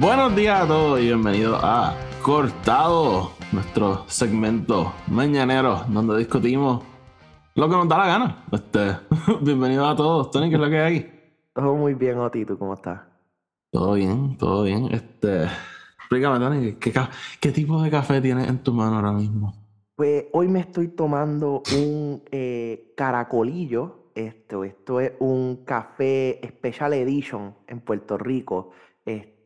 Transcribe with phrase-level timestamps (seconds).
[0.00, 1.92] Buenos días a todos y bienvenidos a
[2.22, 6.84] Cortado, nuestro segmento mañanero donde discutimos
[7.56, 8.44] lo que nos da la gana.
[8.52, 8.96] Este,
[9.40, 10.30] bienvenidos a todos.
[10.30, 11.32] Tony, ¿qué es lo que hay?
[11.52, 13.00] Todo muy bien, Oti, ¿tú cómo estás?
[13.72, 14.88] Todo bien, todo bien.
[14.92, 15.46] Este,
[15.98, 16.92] explícame, Tony, ¿qué,
[17.40, 19.52] qué tipo de café tienes en tu mano ahora mismo?
[19.96, 24.12] Pues hoy me estoy tomando un eh, caracolillo.
[24.14, 28.70] Esto, esto es un café Special Edition en Puerto Rico.
[29.04, 29.37] Este,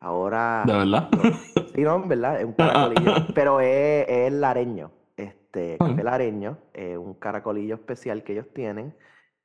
[0.00, 0.64] ahora.
[0.66, 1.08] ¿De verdad?
[1.74, 3.14] sí, no, en verdad, es un caracolillo.
[3.34, 4.90] pero es, es lareño.
[5.16, 6.58] Este, café lareño,
[6.98, 8.94] un caracolillo especial que ellos tienen.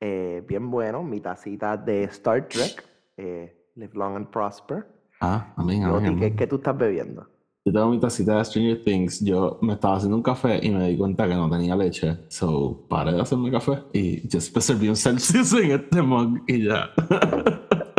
[0.06, 2.84] Eh, bien bueno, mi tacita de Star Trek,
[3.16, 4.86] eh, Live Long and Prosper.
[5.20, 6.18] Ah, amén, amén.
[6.18, 7.26] ¿Qué, ¿Qué tú estás bebiendo?
[7.64, 9.24] Yo tengo mi tacita de Stranger Things.
[9.24, 12.18] Yo me estaba haciendo un café y me di cuenta que no tenía leche.
[12.28, 16.66] So paré de hacerme café y just me serví un Celsius en este mug y
[16.66, 16.90] ya.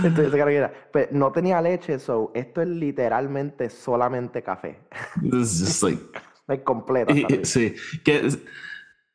[0.04, 4.78] Entonces, pues no tenía leche, so esto es literalmente solamente café.
[5.22, 6.02] It's just like.
[6.50, 7.14] like completo.
[7.44, 8.28] sí, que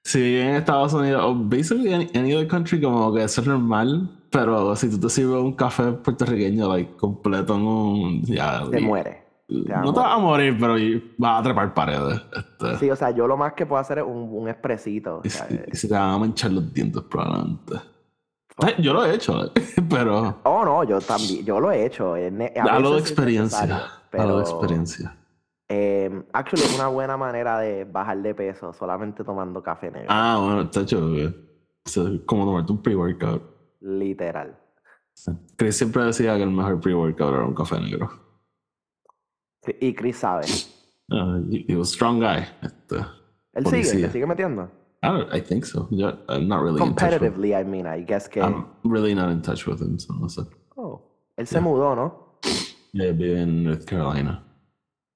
[0.03, 4.09] si en Estados Unidos, o basically any, any other country, como que eso es normal,
[4.30, 8.22] pero si tú te sirves un café puertorriqueño, like completo, no.
[8.23, 9.23] Ya, te muere.
[9.47, 10.75] no te vas a morir, pero
[11.17, 12.22] vas a trepar paredes.
[12.36, 12.78] Este.
[12.78, 15.22] Sí, o sea, yo lo más que puedo hacer es un, un expresito.
[15.23, 17.75] Y, si, te van a manchar los dientes, probablemente.
[18.80, 19.52] Yo lo he hecho,
[19.89, 20.39] pero.
[20.44, 21.44] Oh, no, yo también.
[21.44, 22.14] Yo lo he hecho.
[22.14, 23.89] A, lo de experiencia.
[24.12, 25.17] A lo de experiencia.
[25.67, 30.08] Eh, actually, es una buena manera de bajar de peso solamente tomando café negro.
[30.09, 31.14] Ah, bueno, está hecho.
[31.16, 33.44] Es como tomarte un pre-workout.
[33.81, 34.58] Literal.
[35.58, 38.09] Chris siempre decía que el mejor pre-workout era un café negro.
[39.79, 40.46] Y Chris sabe.
[41.09, 42.46] Uh, he, was a strong guy.
[42.62, 42.97] Este,
[43.53, 44.69] Él sigue, sigue metiendo.
[45.05, 45.88] I, I think so.
[45.91, 48.41] Yeah, I'm not really Competitively, I mean, I guess que.
[48.41, 50.45] I'm really not in touch with him, so sé.
[50.77, 51.01] Oh,
[51.38, 52.39] él se mudó, ¿no?
[52.93, 54.43] Yeah, vive en North Carolina.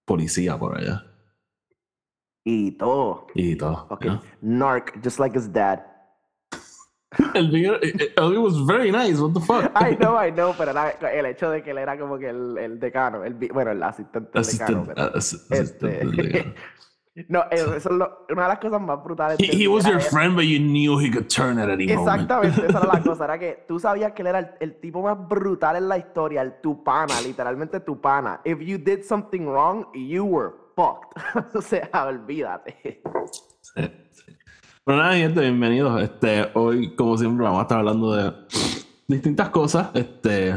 [0.05, 1.03] Policía por allá.
[2.45, 3.27] Y todo.
[3.35, 3.87] Y todo.
[3.91, 4.09] Okay.
[4.09, 4.19] Yeah.
[4.41, 5.83] Narc, just like his dad.
[7.35, 9.71] el it eh, eh, was very nice, what the fuck?
[9.75, 12.57] I know, I know, pero era el hecho de que él era como que el,
[12.57, 14.83] el decano, el, bueno, el asistente del decano.
[14.85, 16.53] Pero, ah, asistente este, decano.
[17.27, 19.37] No, eso es lo, una de las cosas más brutales.
[19.39, 22.79] He, he was your friend, but you knew he could turn at any Exactamente, esa
[22.79, 23.25] era la cosa.
[23.25, 26.61] Era que tú sabías que él era el, tipo más brutal en la historia, el
[26.61, 28.39] tu pana, literalmente tu pana.
[28.45, 31.21] If you did something wrong, you were fucked.
[31.55, 33.01] o sea, olvídate.
[33.61, 34.37] Sí, sí.
[34.85, 36.01] Bueno, nada, gente, bienvenidos.
[36.01, 38.33] Este, hoy, como siempre, vamos a estar hablando de
[39.07, 39.89] distintas cosas.
[39.93, 40.55] Este,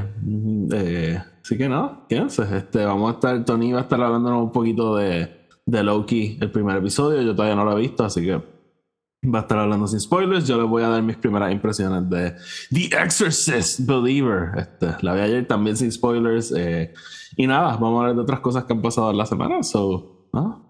[0.73, 2.43] eh, así que nada, quédense.
[2.56, 5.42] Este, vamos a estar, Tony va a estar hablándonos un poquito de
[5.72, 7.22] de Loki el primer episodio.
[7.22, 10.47] Yo todavía no lo he visto, así que va a estar hablando sin spoilers.
[10.47, 12.34] Yo les voy a dar mis primeras impresiones de
[12.71, 14.50] The Exorcist Believer.
[14.56, 16.53] Este, la vi ayer también sin spoilers.
[16.55, 16.93] Eh,
[17.37, 19.62] y nada, vamos a hablar de otras cosas que han pasado en la semana.
[19.62, 20.62] So, ¿no?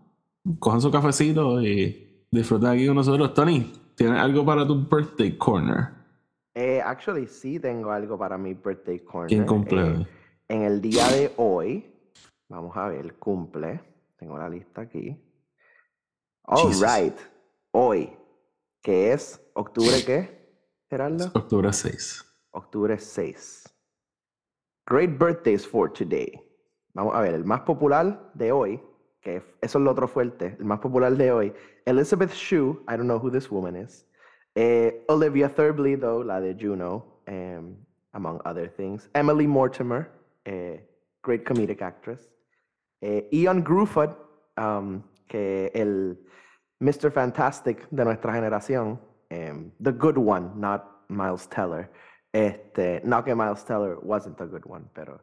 [0.60, 3.34] cojan su cafecito y disfruten aquí con nosotros.
[3.34, 5.88] Tony, ¿tienes algo para tu birthday corner?
[6.54, 9.28] Eh, actually, sí tengo algo para mi birthday corner.
[9.28, 9.82] ¿Quién cumple?
[9.82, 10.06] Eh,
[10.48, 11.84] en el día de hoy,
[12.48, 13.91] vamos a ver, cumple.
[14.22, 15.20] Tengo la lista aquí.
[16.44, 17.18] All right.
[17.72, 18.16] Hoy,
[18.80, 20.48] que es octubre qué,
[20.88, 21.32] Geraldo?
[21.34, 22.24] Octubre 6.
[22.52, 23.74] Octubre 6.
[24.86, 26.40] Great birthdays for today.
[26.94, 28.80] Vamos a ver, el más popular de hoy,
[29.20, 31.52] que eso es lo otro fuerte, el más popular de hoy,
[31.84, 34.06] Elizabeth Shue, I don't know who this woman is.
[34.54, 37.76] Eh, Olivia Thirlby, though, la de Juno, um,
[38.12, 39.10] among other things.
[39.14, 40.12] Emily Mortimer,
[40.44, 40.78] eh,
[41.24, 42.28] great comedic actress.
[43.02, 44.10] Eh, Ian Gruffudd,
[44.56, 46.18] um, que el
[46.78, 47.10] Mr.
[47.10, 51.90] Fantastic de nuestra generación, um, the good one, not Miles Teller.
[52.32, 55.20] Este, no que Miles Teller wasn't a good one, pero.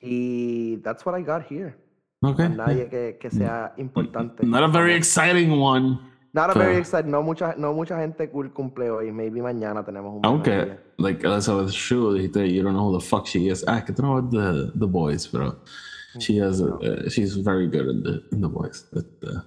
[0.00, 1.74] Y that's what I got here.
[2.22, 2.48] Okay.
[2.48, 4.44] nadie que, que, sea importante.
[4.44, 5.98] Not a very exciting one.
[6.34, 7.10] Not a very exciting.
[7.10, 9.10] No mucha, no mucha gente cool cumple hoy.
[9.10, 10.20] Maybe mañana tenemos un.
[10.22, 13.64] Aunque, like Elizabeth Shue, you don't know who the fuck she is.
[13.66, 15.56] Ah, que tú no the, the boys, pero.
[16.20, 18.84] She has a, uh, she's very good in the in the voice.
[18.92, 19.40] But, uh,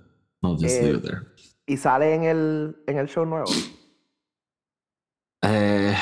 [0.43, 1.27] I'll just eh, leave it there.
[1.67, 3.51] ¿Y sale en el en el show nuevo?
[5.43, 5.95] Eh,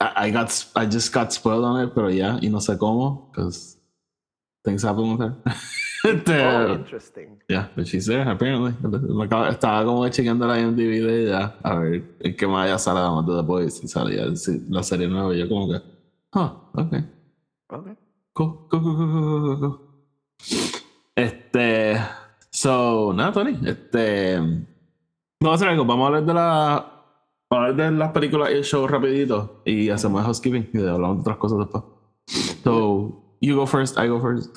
[0.00, 2.78] I, I got I just got spoiled on it, pero ya, yeah, y no sé
[2.78, 3.76] cómo, because
[4.64, 5.36] things happen with her.
[6.04, 7.40] oh, interesting.
[7.48, 8.72] Yeah, but she's there, apparently.
[8.72, 13.26] Estaba como chequeando la IMDb de ella, a ver en qué más allá sale además
[13.26, 14.26] de The Boys, y sale ya
[14.70, 15.80] la serie nueva, y yo como que
[16.34, 16.94] Ah, ok.
[17.70, 17.86] Ok.
[18.34, 19.80] Cool, cool, cool, cool, cool,
[21.14, 21.96] Este.
[22.50, 23.58] So, nada, Tony.
[23.66, 24.38] Este.
[24.38, 25.84] Vamos a hacer algo.
[25.84, 26.88] Vamos a hablar de la.
[27.50, 31.16] Vamos a hablar de las películas y el show rapidito y hacemos housekeeping y hablamos
[31.16, 31.84] de otras cosas después.
[32.64, 34.56] So, you go first, I go first.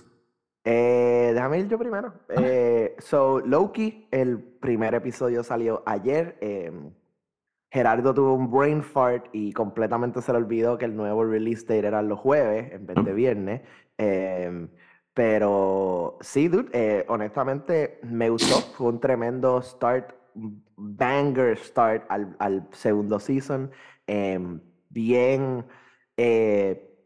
[0.63, 2.13] Eh, déjame ir yo primero.
[2.29, 6.37] Eh, so, Loki, el primer episodio salió ayer.
[6.41, 6.91] em,
[7.75, 11.85] Gerardo tuvo un brain fart y completamente se le olvidó que el nuevo release date
[11.85, 13.61] era los jueves en vez de viernes.
[13.97, 14.69] Em,
[15.13, 18.55] pero sí, dude, eh, honestamente me gustó.
[18.77, 20.13] Fue un tremendo start,
[20.77, 23.69] banger start al, al segundo season.
[24.07, 25.65] Em, bien,
[26.15, 26.97] eh,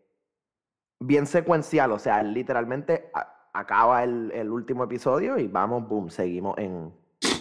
[0.99, 6.55] bien secuencial, o sea, literalmente a- acaba el, el último episodio y vamos, boom, seguimos
[6.59, 6.93] en,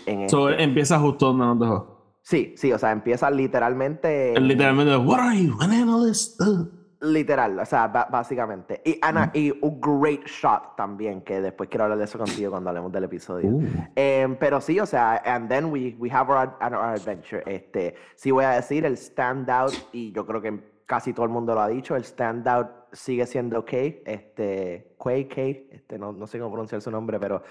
[0.06, 0.62] en So, este.
[0.62, 1.97] empieza justo donde nos dejó.
[2.28, 4.38] Sí, sí, o sea, empieza literalmente.
[4.38, 6.38] Literalmente, what are you, an analyst?
[6.42, 6.68] Uh.
[7.00, 8.82] Literal, o sea, básicamente.
[8.84, 12.68] Y, Ana, y un great shot también, que después quiero hablar de eso contigo cuando
[12.68, 13.48] hablemos del episodio.
[13.48, 13.62] Uh.
[13.96, 17.42] Em, pero sí, o sea, and then we, we have our, our adventure.
[17.46, 21.54] Este, sí voy a decir el standout, y yo creo que casi todo el mundo
[21.54, 26.38] lo ha dicho, el standout sigue siendo Kay, este, Quay Kay, este, no, no sé
[26.38, 27.42] cómo pronunciar su nombre, pero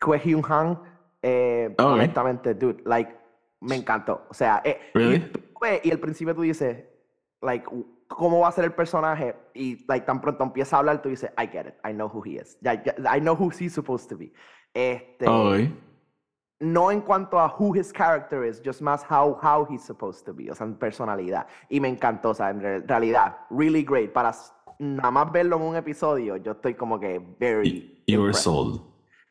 [0.00, 0.80] Kwe Hyun Han,
[1.20, 3.20] eh, honestamente, dude, like,
[3.60, 4.26] me encantó.
[4.30, 5.16] O sea, eh, Really?
[5.16, 6.84] y, tú ves, y al principio tú dices,
[7.42, 7.66] like,
[8.08, 9.34] ¿cómo va a ser el personaje?
[9.54, 12.22] Y, like, tan pronto empieza a hablar, tú dices, I get it, I know who
[12.24, 12.58] he is.
[12.64, 14.32] I know who he's supposed to be.
[14.74, 15.70] Este, Ok.
[16.60, 20.32] no en cuanto a who his character is, just más how, how he's supposed to
[20.34, 21.46] be, o sea, en personalidad.
[21.68, 24.12] Y me encantó, o sea, en re- realidad, really great.
[24.12, 24.32] Para
[24.78, 28.02] nada más verlo en un episodio, yo estoy como que very.
[28.06, 28.82] You were sold.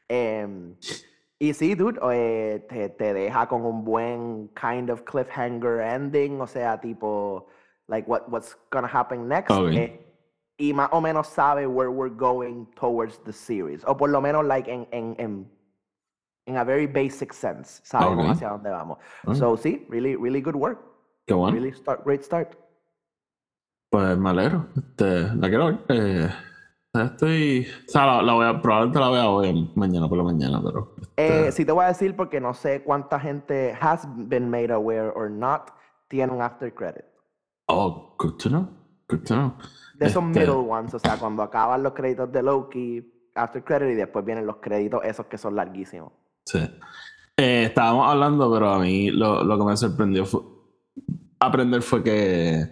[0.07, 0.75] Em,
[1.39, 6.47] y sí, dude, eh, te, te deja con un buen kind of cliffhanger ending, o
[6.47, 7.47] sea, tipo,
[7.87, 9.51] like, what, what's gonna happen next.
[9.51, 9.71] Ok.
[9.71, 10.05] eh,
[10.57, 13.83] y más o menos sabe where we're going towards the series.
[13.85, 15.49] O por lo menos, like, en, en, en,
[16.45, 18.31] en a very basic sense, sabemos Ok.
[18.31, 18.97] hacia dónde vamos.
[19.25, 19.33] Ah.
[19.33, 20.79] So, sí, really, really good work.
[21.25, 21.55] Qué bueno.
[21.55, 22.57] Really start, great start.
[23.91, 24.67] Pues me alegro.
[24.75, 25.77] Este, la quiero ver.
[25.89, 26.29] Eh,
[26.93, 27.67] estoy.
[27.87, 30.95] O sea, la, la voy a, probablemente la vea hoy, mañana por la mañana, pero.
[31.17, 34.71] Eh, este, sí te voy a decir porque no sé cuánta gente has been made
[34.71, 35.71] aware or not
[36.07, 37.05] tiene un after credit.
[37.67, 38.67] Oh, good to know.
[39.07, 39.53] Good to know.
[39.95, 43.91] De esos Este- middle ones, o sea, cuando acaban los créditos de Loki, after credit,
[43.91, 46.11] y después vienen los créditos esos que son larguísimos.
[46.45, 46.59] Sí.
[47.37, 50.41] Eh, estábamos hablando, pero a mí lo, lo que me sorprendió fue
[51.39, 52.65] aprender fue que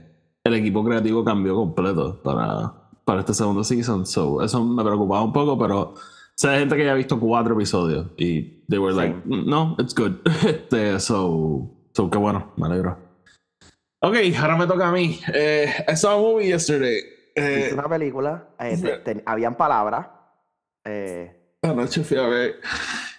[0.44, 2.77] el equipo creativo cambió completo para,
[3.08, 4.06] para este segundo season.
[4.06, 5.94] So, eso me preocupaba un poco, pero
[6.36, 9.44] sé de gente que ya ha visto cuatro episodios y they were like, Same.
[9.44, 10.16] "Mm, no, it's good.
[10.46, 12.98] este, so, so, qué bueno, me alegro.
[14.02, 15.20] Ok, ahora me toca a mí.
[15.34, 17.00] Eh, I saw a movie yesterday.
[17.34, 18.84] Eh, una película, eh, sí.
[18.84, 20.08] te- te- habían palabras.
[20.84, 22.56] eh, anoche fui a ver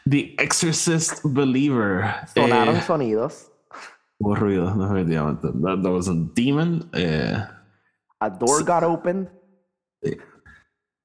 [0.08, 2.04] The Exorcist Believer.
[2.34, 3.50] sonaron Eh, sonidos.
[4.18, 5.48] Hubo ruido, definitivamente.
[5.48, 6.90] That, that was a demon.
[6.92, 7.36] Eh,
[8.20, 9.28] A door got opened.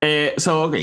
[0.02, 0.76] Eh, so, ok.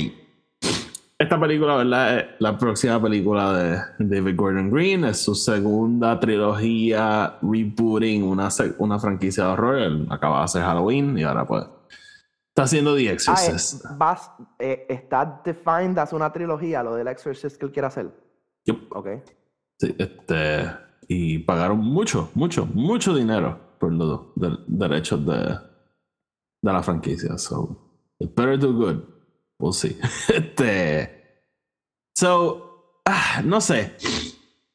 [1.17, 2.17] Esta película, ¿verdad?
[2.17, 5.05] Es la próxima película de David Gordon Green.
[5.05, 9.77] Es su segunda trilogía rebooting una, una franquicia de horror.
[9.77, 11.63] Él acaba de hacer Halloween y ahora pues
[12.49, 13.85] está haciendo The Ah, Exorcist.
[13.97, 18.09] vas, eh, está defined as una trilogía, lo del Exorcist que él quiere hacer.
[18.65, 18.79] Yup.
[18.91, 19.07] Ok.
[19.79, 20.71] Sí, este,
[21.07, 27.37] y pagaron mucho, mucho, mucho dinero por los de- derechos de, de la franquicia.
[27.37, 27.90] So,
[28.21, 29.05] it better do good.
[29.59, 29.97] We'll see.
[30.29, 31.09] Este,
[32.15, 33.95] so, ah, no sé.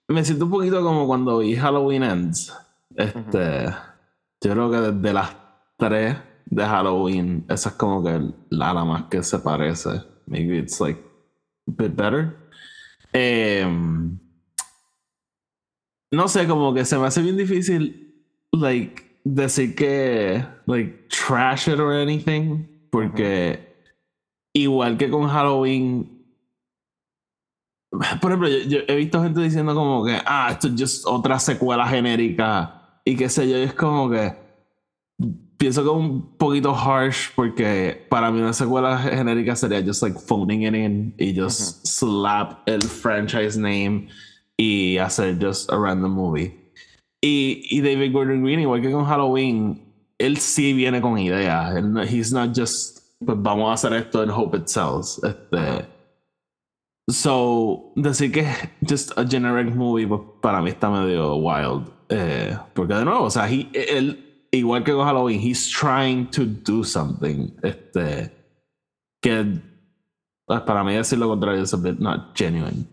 [0.08, 2.52] Me siento un poquito como cuando vi Halloween Ends.
[2.96, 3.66] Este,
[4.40, 5.36] yo creo que desde las
[5.76, 10.02] tres de Halloween, esa es como que la, la más que se parece.
[10.26, 11.00] Maybe it's like
[11.68, 12.36] a bit better.
[13.12, 14.18] Em,
[16.12, 21.80] no sé, como que se me hace bien difícil, like, decir que, like, trash it
[21.80, 23.76] or anything, porque
[24.54, 26.24] igual que con Halloween,
[27.90, 31.38] por ejemplo, yo, yo he visto gente diciendo como que, ah, esto es just otra
[31.38, 34.34] secuela genérica y qué sé yo, y es como que
[35.58, 40.18] pienso que es un poquito harsh porque para mí una secuela genérica sería just like
[40.18, 44.08] phoning it in y just slap el franchise name
[44.56, 46.54] y hacer just a random movie.
[47.22, 49.85] Y, y David Gordon Green, igual que con Halloween,
[50.18, 51.82] él sí viene con ideas.
[51.84, 55.20] No- he's not just, pues vamos a hacer esto and hope it sells.
[55.24, 55.86] Este,
[57.08, 58.56] so, decir que es
[58.86, 61.90] just a generic movie, pues para mí está medio wild.
[62.08, 66.44] Eh, porque de nuevo, o sea, he- él, igual que con Halloween, he's trying to
[66.44, 67.50] do something.
[67.62, 68.32] Este,
[69.22, 69.60] que
[70.46, 72.86] pues, para mí decir lo contrario es a bit not genuine.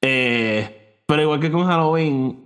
[0.00, 2.44] Eh, pero igual que con Halloween,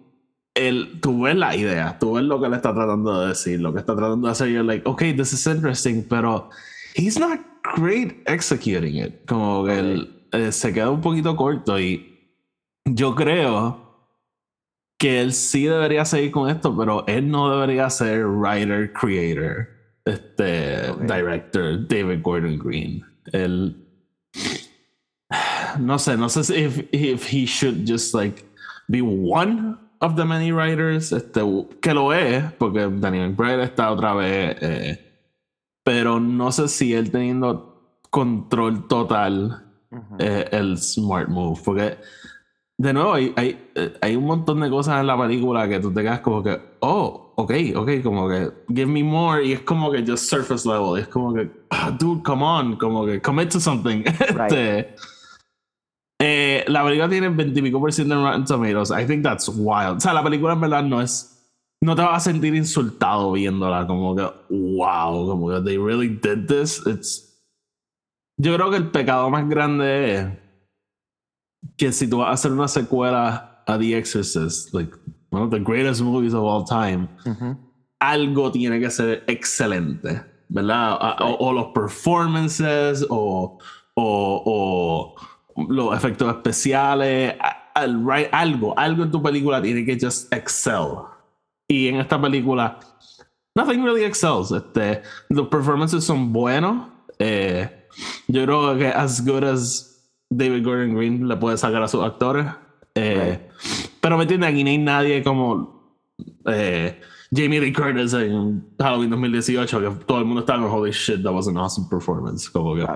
[0.57, 3.73] el, tú ves la idea, tú ves lo que le está tratando de decir, lo
[3.73, 4.49] que está tratando de hacer.
[4.49, 6.49] You're like, okay, this is interesting, pero
[6.95, 7.39] he's not
[7.77, 9.27] great executing it.
[9.27, 12.33] Como que él, eh, se queda un poquito corto y
[12.87, 13.85] yo creo
[14.99, 19.69] que él sí debería seguir con esto, pero él no debería ser writer, creator,
[20.07, 23.05] este, director, David Gordon Green.
[23.33, 23.77] Él,
[25.79, 28.43] no sé, no sé si if, if he should just like
[28.89, 31.41] be one of the many writers, este,
[31.81, 35.25] que lo es, porque Daniel Bryan está otra vez, eh,
[35.85, 39.65] pero no sé si él teniendo control total
[40.19, 41.97] eh, el smart move, porque
[42.79, 43.71] de nuevo hay, hay,
[44.03, 47.33] hay, un montón de cosas en la película que tú te quedas como que, oh,
[47.37, 51.09] ok, ok, como que give me more y es como que just surface level, es
[51.09, 54.03] como que, ah, dude, come on, como que commit to something.
[54.07, 54.95] este,
[56.29, 58.91] eh, la película tiene 20 y pico por ciento en Rotten Tomatoes.
[58.91, 59.99] I think that's wild.
[59.99, 61.33] O sea, la película en verdad no es.
[61.81, 63.87] No te vas a sentir insultado viéndola.
[63.87, 66.85] Como que, wow, como que they really did this.
[66.85, 67.45] It's.
[68.39, 70.27] Yo creo que el pecado más grande es
[71.77, 74.93] que si tú vas a hacer una secuela a The Exorcist, like
[75.31, 77.09] one of the greatest movies of all time,
[78.01, 80.99] algo tiene que ser excelente, ¿verdad?
[81.21, 83.59] O, los performances o,
[83.95, 85.15] o
[85.69, 87.35] los efectos especiales,
[87.75, 91.05] algo, algo en tu película tiene que just excel.
[91.69, 92.79] Y en esta película,
[93.55, 94.53] nothing really excels.
[94.53, 96.89] Este, los performances son buenos.
[97.19, 97.87] Eh,
[98.29, 99.97] yo creo que as good as
[100.31, 102.47] David Gordon Green le puede sacar a sus actores.
[102.95, 103.49] Eh,
[104.01, 105.97] pero me entiende, aquí no hay nadie como
[106.47, 107.01] eh,
[107.35, 111.33] Jamie Lee Curtis en Halloween 2018, que todo el mundo estaba en holy shit, that
[111.33, 112.49] was an awesome performance.
[112.49, 112.87] Como que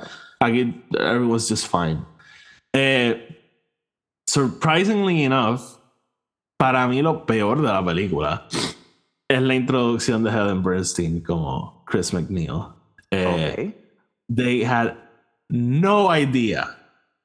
[0.40, 1.98] aquí everyone's just fine.
[2.72, 3.36] Eh,
[4.26, 5.60] surprisingly enough,
[6.56, 8.46] para mí lo peor de la película
[9.28, 12.64] es la introducción de Helen Bernstein como Chris McNeil.
[13.10, 13.76] Eh,
[14.32, 14.94] They had
[15.48, 16.76] no idea.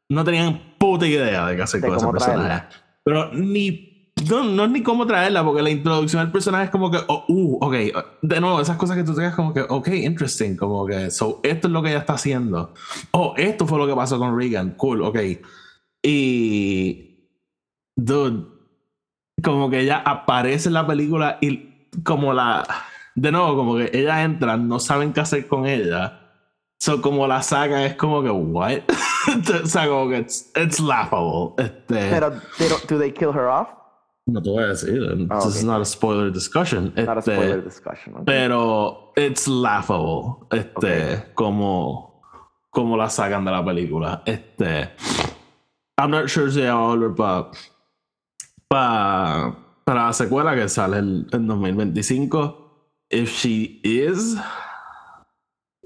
[0.10, 2.68] No tenían puta idea de qué hacer con ese personaje.
[3.04, 3.95] Pero ni.
[4.29, 7.25] No, no es ni cómo traerla, porque la introducción del personaje es como que, oh,
[7.27, 7.75] uh, ok,
[8.22, 11.67] de nuevo, esas cosas que tú tengas como que, ok, interesting, como que, so, esto
[11.67, 12.74] es lo que ella está haciendo.
[13.12, 15.19] Oh, esto fue lo que pasó con Regan, cool, ok.
[16.01, 17.29] Y,
[17.95, 18.45] dude,
[19.43, 22.65] como que ella aparece en la película y como la,
[23.15, 26.22] de nuevo, como que ella entra, no saben qué hacer con ella
[26.86, 28.81] So, como la sacan, es como que, what?
[29.27, 31.55] o como que it's, laughable.
[31.57, 33.69] Este, Pero, pero, do they kill her off?
[34.27, 35.27] No te voy a decir.
[35.29, 36.94] Oh, this is not a spoiler discussion.
[36.96, 38.13] Not este, a spoiler discussion.
[38.15, 38.25] Okay.
[38.25, 40.48] Pero it's laughable.
[40.51, 41.24] Este, okay.
[41.36, 42.24] como,
[42.72, 44.24] como la sacan de la película.
[44.25, 44.89] Este,
[45.98, 47.51] I'm not sure si va a volver para
[48.67, 52.63] pa, para la secuela que sale en, en 2025.
[53.12, 54.36] If she is,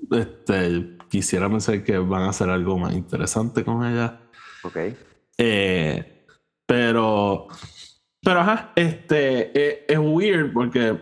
[0.09, 4.21] este, quisiera pensar que van a hacer algo más interesante con ella.
[4.63, 4.77] Ok.
[5.37, 6.25] Eh,
[6.65, 7.47] pero,
[8.29, 11.01] pero ajá, este, eh, es, weird porque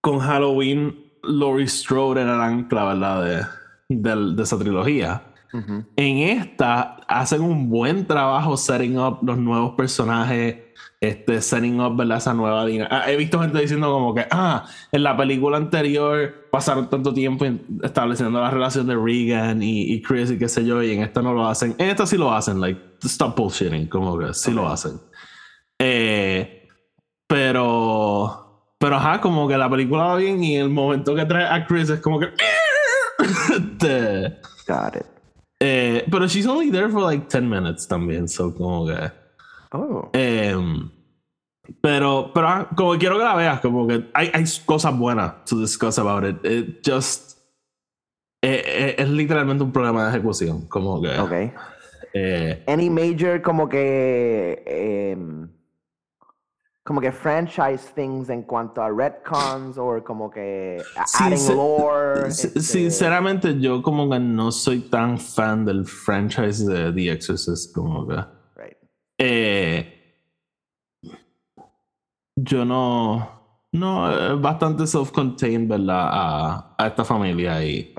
[0.00, 3.48] con Halloween, Laurie Strode era la ancla, ¿verdad?
[3.88, 5.24] De, de, esa trilogía.
[5.96, 10.58] En esta hacen un buen trabajo setting up los nuevos personajes
[11.00, 12.18] este, setting up, ¿verdad?
[12.18, 13.02] Esa nueva dinámica.
[13.04, 17.44] Ah, he visto gente diciendo como que, ah, en la película anterior pasaron tanto tiempo
[17.82, 21.32] estableciendo la relación de Regan y, Chris y qué sé yo, y en esta no
[21.34, 21.74] lo hacen.
[21.78, 24.92] En esta sí lo hacen, like, stop bullshitting, como que sí lo hacen.
[25.78, 26.68] Eh,
[27.26, 31.66] pero, pero ajá, como que la película va bien y el momento que trae a
[31.66, 32.28] Chris es como que...
[33.18, 35.06] este, Got it.
[35.60, 39.12] Eh, pero she's only there for like 10 minutes también, so como que...
[39.72, 40.10] Oh.
[40.12, 40.90] Em,
[41.80, 45.98] pero, pero como quiero que la veas, como que hay, hay cosas buenas to discuss
[45.98, 46.44] about it.
[46.44, 47.38] It just.
[48.42, 50.66] Eh, eh, es literalmente un problema de ejecución.
[50.68, 51.18] Como que.
[51.18, 51.32] Ok.
[52.12, 55.16] Eh, Any major, como que.
[56.86, 60.80] Como que franchise things en cuanto a retcons o como que
[61.18, 62.28] adding lore.
[62.28, 68.06] Este sinceramente, yo como que no soy tan fan del franchise de The Exorcist, como
[68.06, 68.24] que.
[69.18, 70.22] Eh,
[72.36, 73.34] yo no.
[73.72, 76.08] No, es bastante self-contained, ¿verdad?
[76.08, 77.92] A, a, esta familia y,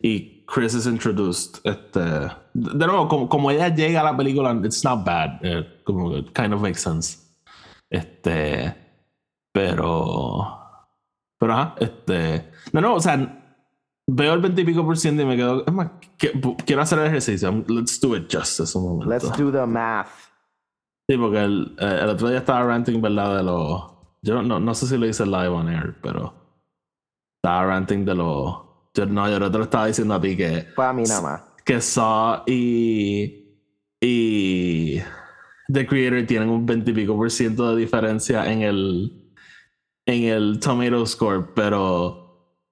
[0.00, 1.60] y Chris is introduced.
[1.62, 2.00] Este,
[2.54, 5.38] de nuevo, como, como, ella llega a la película, it's not bad.
[5.42, 7.29] Eh, como it kind of makes sense.
[7.90, 8.74] Este,
[9.52, 10.58] pero.
[11.38, 12.50] Pero ajá, este.
[12.72, 13.16] No, no, o sea,
[14.06, 15.64] veo el 20 y pico por ciento y me quedo.
[15.66, 15.90] Es más,
[16.64, 17.64] quiero hacer el ejercicio.
[17.68, 19.10] Let's do it just un momento.
[19.10, 20.08] Let's do the math.
[21.08, 23.38] Sí, porque el, eh, el otro día estaba ranting, ¿verdad?
[23.38, 23.82] De los.
[24.22, 26.34] Yo no, no sé si lo hice live on air, pero.
[27.42, 28.56] Estaba ranting de los.
[28.94, 30.68] Yo, no, yo no te lo estaba diciendo a ti que.
[30.76, 31.42] Fue a mí nada más.
[31.64, 33.58] Que Saw y.
[34.00, 34.69] Y.
[35.72, 39.16] The Creator tienen un 20 y pico por ciento de diferencia en el.
[40.06, 42.26] En el Tomato Score, pero.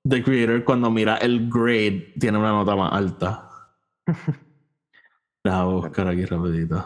[0.09, 3.50] The Creator, cuando mira el grade, tiene una nota más alta.
[5.45, 6.85] Déjame buscar aquí rapidito.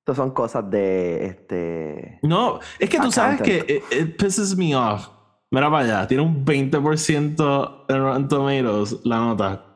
[0.00, 2.18] Estas son cosas de este.
[2.22, 5.08] No, es que tú sabes que it, it pisses me off.
[5.50, 9.66] Mira para allá, tiene un 20% en Rotten Tomatoes la nota.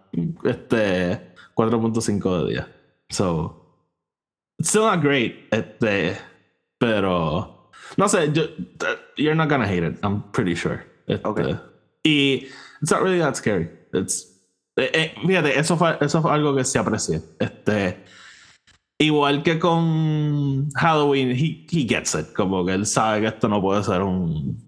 [0.44, 2.66] Este 4.5 de 10.
[3.08, 3.59] So,
[4.62, 5.34] still not great.
[5.52, 6.16] Este,
[6.78, 8.44] pero no sé, yo,
[9.16, 10.84] you're not gonna hate it, I'm pretty sure.
[11.06, 11.56] Este, Okay.
[12.04, 12.48] Y
[12.80, 13.68] it's not really that scary.
[13.92, 14.26] It's,
[14.76, 17.20] eh, eh, fíjate, eso fue, eso fue algo que se aprecia.
[17.38, 18.04] Este,
[19.02, 22.34] Igual que con Halloween, he, he gets it.
[22.34, 24.58] Como que él sabe que esto no puede ser un.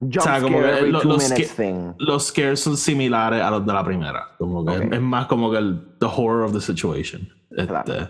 [0.00, 1.94] Jump sea, como que los thing.
[1.98, 4.36] Los scares son similares a los de la primera.
[4.38, 4.92] Como que Ok.
[4.92, 7.28] es más como que el the horror of the situation.
[7.50, 8.08] Este, Claro.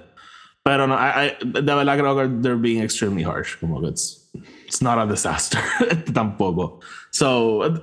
[0.68, 3.56] Pero no, I- I- de verdad creo que they're being extremely harsh.
[3.58, 4.28] Como que it's,
[4.66, 5.60] it's not a disaster.
[6.12, 6.80] Tampoco.
[7.10, 7.80] So,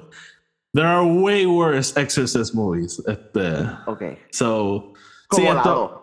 [0.74, 3.02] there are way worse Exorcist movies.
[3.08, 4.04] Este, Ok.
[4.32, 4.94] so,
[5.30, 6.02] Como sí, esto-.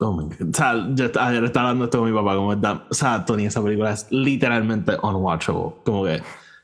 [0.00, 0.48] Oh my God.
[0.50, 3.46] O sea, yo ayer estaba hablando esto con mi papá, como está- o sea, Tony,
[3.46, 6.16] esa película es literalmente unwatchable, como que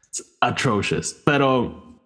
[0.08, 1.14] it's atrocious.
[1.24, 1.96] Pero,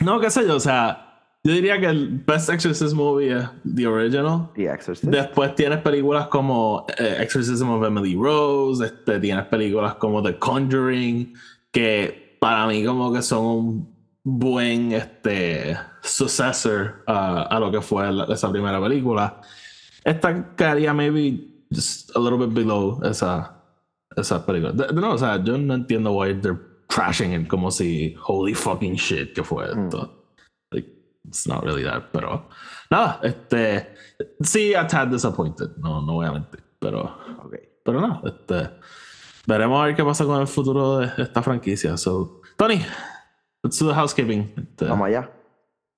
[0.00, 1.13] no, qué sé yo, o sea,
[1.44, 4.48] yo diría que el best Exorcist movie es The Original.
[4.54, 5.04] The Exorcist.
[5.12, 11.34] Después tienes películas como eh, Exorcism of Emily Rose, este, tienes películas como The Conjuring,
[11.70, 18.10] que para mí como que son un buen este, successor a, a lo que fue
[18.12, 19.40] la- esa primera película.
[20.02, 23.54] Esta quedaría maybe just a little bit below esa,
[24.16, 24.72] esa película.
[24.72, 28.54] De- de- no, o sea, yo no entiendo why they're trashing it como si holy
[28.54, 30.23] fucking shit que fue esto.
[31.26, 32.48] It's not really that, pero
[32.90, 33.94] nada, este
[34.40, 37.54] sí, a tad disappointed, no, no voy a mentir, pero Ok.
[37.84, 38.70] pero nada, este
[39.46, 41.96] veremos a ver qué pasa con el futuro de esta franquicia.
[41.96, 42.80] So, Tony,
[43.62, 44.54] let's do the housekeeping.
[44.56, 45.30] Este, Vamos allá.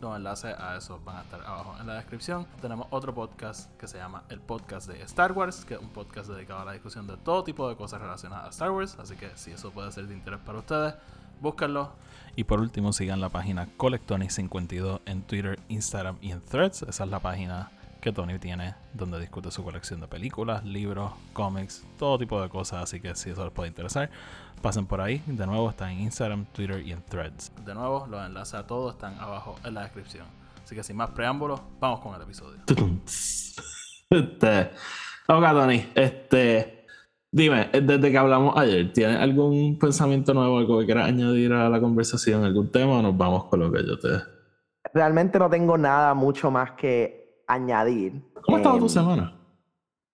[0.00, 2.46] Los enlaces a eso van a estar abajo en la descripción.
[2.60, 6.28] Tenemos otro podcast que se llama El Podcast de Star Wars, que es un podcast
[6.28, 8.98] dedicado a la discusión de todo tipo de cosas relacionadas a Star Wars.
[8.98, 10.94] Así que si eso puede ser de interés para ustedes,
[11.40, 11.92] búsquenlo.
[12.36, 16.82] Y por último, sigan la página Colectonic52 en Twitter, Instagram y en Threads.
[16.82, 17.70] Esa es la página
[18.02, 22.82] que Tony tiene donde discute su colección de películas, libros, cómics, todo tipo de cosas.
[22.82, 24.10] Así que si eso les puede interesar,
[24.62, 25.22] pasen por ahí.
[25.26, 27.52] De nuevo, está en Instagram, Twitter y en Threads.
[27.64, 30.26] De nuevo, los enlaces a todos están abajo en la descripción.
[30.64, 32.58] Así que sin más preámbulos, vamos con el episodio.
[34.10, 34.60] Este,
[35.28, 36.86] ok, Tony, este,
[37.30, 41.80] dime, desde que hablamos ayer, ¿tienes algún pensamiento nuevo, algo que quieras añadir a la
[41.80, 44.08] conversación, algún tema o nos vamos con lo que yo te...
[44.92, 48.22] Realmente no tengo nada mucho más que añadir.
[48.42, 49.35] ¿Cómo ha estado tu Em, semana?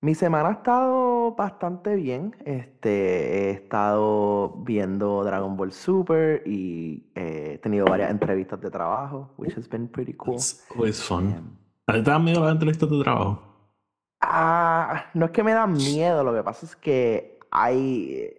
[0.04, 2.34] Mi semana ha estado bastante bien.
[2.44, 9.32] Este, he estado viendo Dragon Ball Super y eh, he tenido varias entrevistas de trabajo,
[9.38, 10.34] which has been pretty cool.
[10.34, 11.30] It's always fun.
[11.30, 13.42] Em, ¿A ti te dan miedo las entrevistas de trabajo?
[14.20, 18.34] Ah, no es que me da miedo, lo que pasa es que hay,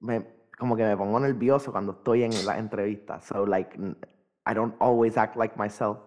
[0.00, 0.26] me,
[0.58, 3.20] como que me pongo nervioso cuando estoy en la entrevista.
[3.20, 5.98] So like, I don't always act like myself.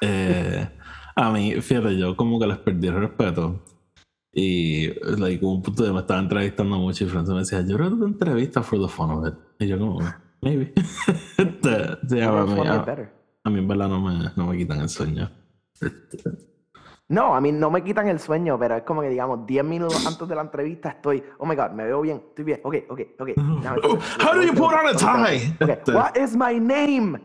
[0.00, 0.68] Eh,
[1.14, 3.60] a mí, fíjate, yo como que les perdí el respeto.
[4.36, 7.90] Y, like, un punto de me estaba entrevistando mucho y Francis me decía, yo creo
[7.90, 9.34] que te entrevista for the fun of it.
[9.60, 10.00] Y yo como,
[10.42, 10.72] maybe.
[11.38, 12.84] Este, sí, a, mí, fun, a,
[13.44, 15.30] a mí en verdad no me, no me quitan el sueño.
[15.80, 16.30] Este,
[17.08, 20.06] No, a mí no me quitan el sueño, pero es como que digamos 10 minutos
[20.06, 23.00] antes de la entrevista estoy, oh my god, me veo bien, estoy bien, ok, ok,
[23.20, 23.28] ok.
[23.84, 25.54] Oh, how do you put on a tie?
[25.60, 25.92] ok, Este.
[25.92, 27.20] What is my name?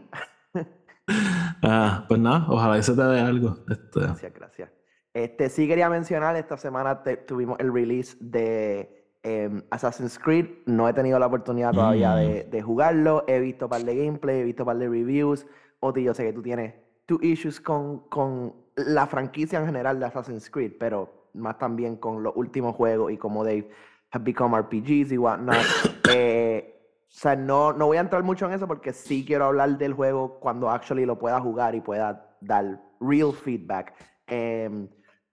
[1.63, 3.57] ah, pues nada, ojalá y se te dé algo.
[3.69, 4.69] Este, Gracias, gracias.
[5.13, 10.45] Este, sí quería mencionar, esta semana te- tuvimos el release de em, Assassin's Creed.
[10.65, 13.23] No he tenido la oportunidad todavía de, de jugarlo.
[13.27, 15.45] He visto un par de gameplay, he visto un par de reviews.
[15.79, 16.73] Oti, yo sé que tú tienes
[17.05, 22.21] tus issues con, con la franquicia en general de Assassin's Creed, pero más también con
[22.23, 23.69] los últimos juegos y cómo Dave
[24.11, 25.57] have become RPGs y whatnot.
[26.11, 29.77] Eh, o sea, no, no voy a entrar mucho en eso porque sí quiero hablar
[29.77, 33.93] del juego cuando actually lo pueda jugar y pueda dar real feedback.
[34.25, 34.87] Em,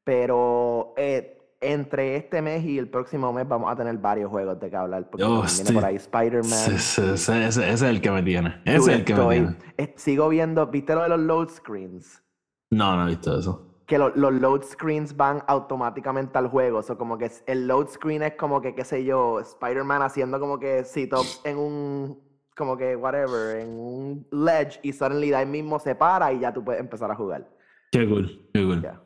[0.07, 4.71] pero eh, entre este mes y el próximo mes vamos a tener varios juegos de
[4.71, 5.11] que hablar.
[5.11, 6.53] Porque Oh, viene por ahí Spider-Man.
[6.53, 8.61] Ese, ese- ese- ese es el que me tiene.
[8.64, 9.57] Ese es el que me estoy- tiene.
[9.79, 12.23] eh, sigo viendo, ¿viste lo de los load screens?
[12.71, 13.62] No, no he visto eso.
[13.88, 16.79] que lo- los load screens van automáticamente al juego.
[16.79, 20.40] O sea, como que el load screen es como que, qué sé yo, Spider-Man haciendo
[20.40, 22.21] como que sit-ups en un,
[22.57, 26.53] como que, whatever, en un ledge y suddenly de ahí mismo se para y ya
[26.53, 27.49] tú puedes empezar a jugar.
[27.92, 28.83] Qué cool, qué cool.
[28.83, 29.01] Ya.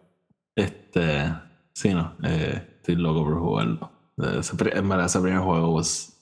[0.57, 1.33] Este,
[1.73, 3.93] sí, no, eh, estoy loco por jugarlo.
[4.19, 6.17] Eh, Ese, en verdad, ese primer juego was.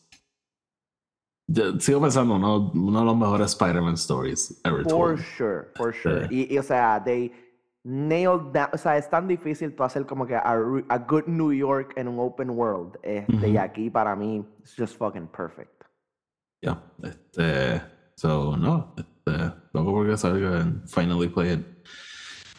[1.50, 5.20] Yo sigo pensando, uno, uno de los mejores Spider-Man stories ever For told.
[5.20, 6.28] sure, for sure.
[6.30, 7.32] Y, y, o sea, they
[7.84, 8.68] nailed that.
[8.74, 10.42] O sea, es tan difícil tú hacer como que a,
[10.90, 12.98] a good New York en un open world.
[13.02, 15.72] Este, Y aquí para mí, it's just fucking perfect.
[16.60, 17.80] Yeah, este,
[18.16, 21.64] so, no, este, loco porque salga and finally play it.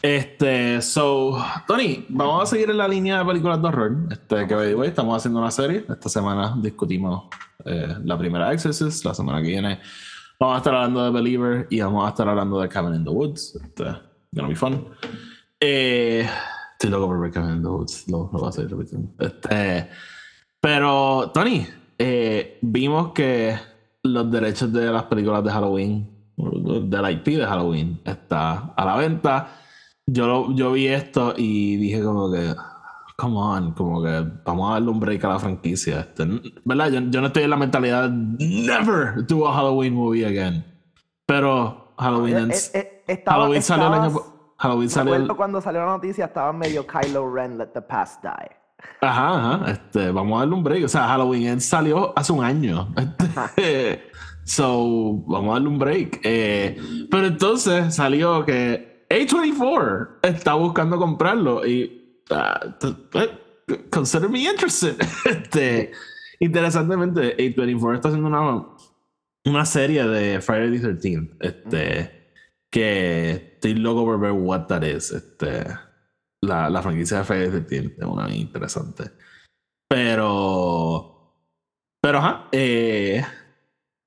[0.02, 3.98] Este, so, Tony, vamos a seguir en la línea de películas de horror.
[4.10, 5.86] Este, que way, estamos haciendo una serie.
[5.90, 7.26] Esta semana discutimos
[7.66, 9.04] eh, la primera Exorcist.
[9.04, 9.80] La semana que viene
[10.40, 13.10] vamos a estar hablando de Believer y vamos a estar hablando de Cabin in the
[13.10, 13.60] Woods.
[13.62, 13.84] Este,
[14.32, 14.88] gonna be fun.
[15.60, 16.26] Eh,
[16.72, 18.08] estoy loco por ver Cabin in the Woods.
[18.08, 19.12] Lo, lo voy a seguir repitiendo.
[19.20, 19.90] Este,
[20.62, 23.58] pero, Tony, eh, vimos que
[24.04, 29.56] los derechos de las películas de Halloween, del IP de Halloween, está a la venta.
[30.12, 32.56] Yo, lo- yo vi esto y dije como que,
[33.18, 36.00] come on, como que vamos a darle un break a la franquicia.
[36.02, 36.26] Este,
[36.66, 36.90] ¿Verdad?
[36.92, 40.66] Yo, yo no estoy en la mentalidad never do a Halloween movie again.
[41.26, 44.20] Pero Halloween, Eh, ends- eh, eh, estaba- Halloween salió el año...
[44.58, 48.50] Halloween salió el- cuando salió la noticia, estaba medio Kylo Ren, let the past die.
[49.02, 49.72] Ajá, ajá.
[49.72, 50.86] Este, vamos a darle un break.
[50.86, 52.88] O sea, Halloween Ends salió hace un año.
[52.98, 54.04] Este,
[54.44, 56.20] so, vamos a darle un break.
[56.24, 56.78] Eh,
[57.12, 62.78] pero entonces salió que A24 está buscando comprarlo y ah,
[63.14, 64.98] eh, consider me interested.
[65.26, 65.92] Este,
[66.40, 68.68] interesantemente, A24 está haciendo una,
[69.46, 71.38] una serie de Friday the 13th.
[71.40, 72.20] Este,
[72.72, 75.12] que estoy loco por ver what that is.
[75.12, 75.66] Este,
[76.42, 79.12] la, la franquicia de Friday the 13th es una interesante.
[79.90, 81.16] Pero.
[82.02, 82.48] Pero ajá.
[82.52, 83.26] eh,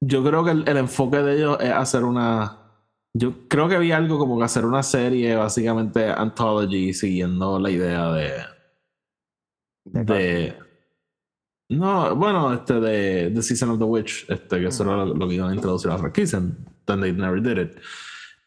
[0.00, 2.62] yo creo que el, el enfoque de ellos es hacer una.
[3.14, 8.12] Yo creo que vi algo como que hacer una serie, básicamente anthology, siguiendo la idea
[8.12, 8.33] de.
[9.85, 10.59] De de
[11.68, 15.29] no, bueno, este de The Season of the Witch, este, que eso era lo, lo
[15.29, 16.55] que iban a introducir a la franquicia, and
[16.87, 17.79] then they never did it.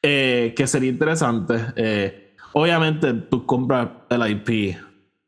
[0.03, 1.55] Eh, que sería interesante.
[1.75, 4.77] eh, obviamente, tú compras el IP,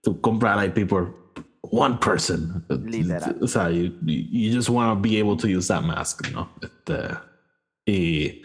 [0.02, 2.64] tú compras el IP por one person.
[2.86, 3.36] Literal.
[3.42, 6.50] O sea, you, you just want to be able to use that mask, ¿no?
[6.62, 7.18] Este,
[7.88, 8.44] y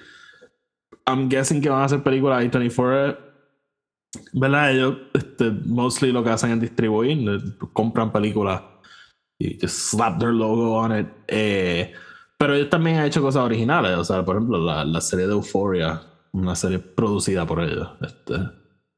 [1.06, 3.32] I'm guessing que van a hacer películas de 24
[4.34, 4.72] ¿Verdad?
[4.72, 7.38] Ellos este, mostly lo que hacen es distribuir, eh,
[7.72, 8.62] compran películas
[9.38, 11.08] y just slap their logo on it.
[11.28, 11.92] Eh,
[12.38, 13.96] pero ellos también han hecho cosas originales.
[13.96, 17.88] O sea, por ejemplo, la, la serie de Euphoria, una serie producida por ellos.
[18.02, 18.34] Este,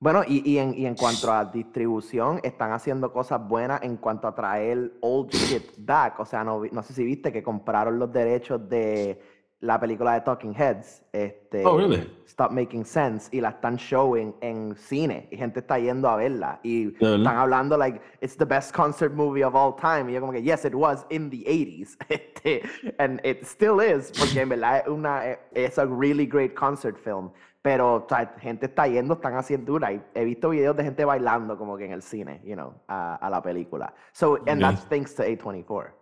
[0.01, 4.27] Bueno, y, y, en, y en cuanto a distribución, están haciendo cosas buenas en cuanto
[4.27, 6.19] a traer old shit back.
[6.19, 9.21] O sea, no, no sé si viste que compraron los derechos de
[9.65, 12.07] la película de Talking Heads, este, Oh, really?
[12.27, 16.61] Stop Making Sense, y la están showing en cine, y gente está yendo a verla.
[16.63, 17.17] Y verdad?
[17.19, 20.11] están hablando, like, it's the best concert movie of all time.
[20.11, 21.97] Y yo como que, yes, it was in the 80s.
[22.11, 22.63] Este,
[22.99, 27.31] and it still is, porque en verdad es una, es a really great concert film.
[27.63, 29.91] Pero o sea, gente está yendo, están haciendo dura.
[29.91, 33.15] Y he visto videos de gente bailando como que en el cine, you know, a,
[33.15, 33.95] a la película.
[34.13, 35.93] So, and that's thanks to A24.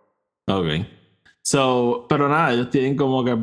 [0.49, 1.02] ok.
[1.43, 3.37] So, pero nada, ellos tienen como que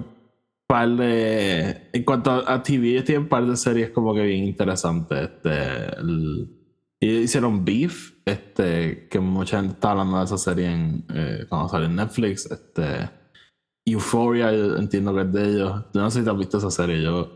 [0.67, 1.89] par de.
[1.93, 5.19] En cuanto a, TV, ellos tienen par de series como que bien interesantes.
[5.31, 6.57] Este, el-
[7.03, 11.87] hicieron Beef, este, que mucha gente está hablando de esa serie en, eh, cuando salió
[11.87, 12.47] en Netflix.
[12.51, 13.11] Este,
[13.87, 15.85] Euphoria, yo entiendo que es de ellos.
[15.95, 17.03] Yo no sé si te has visto esa serie.
[17.03, 17.31] Yo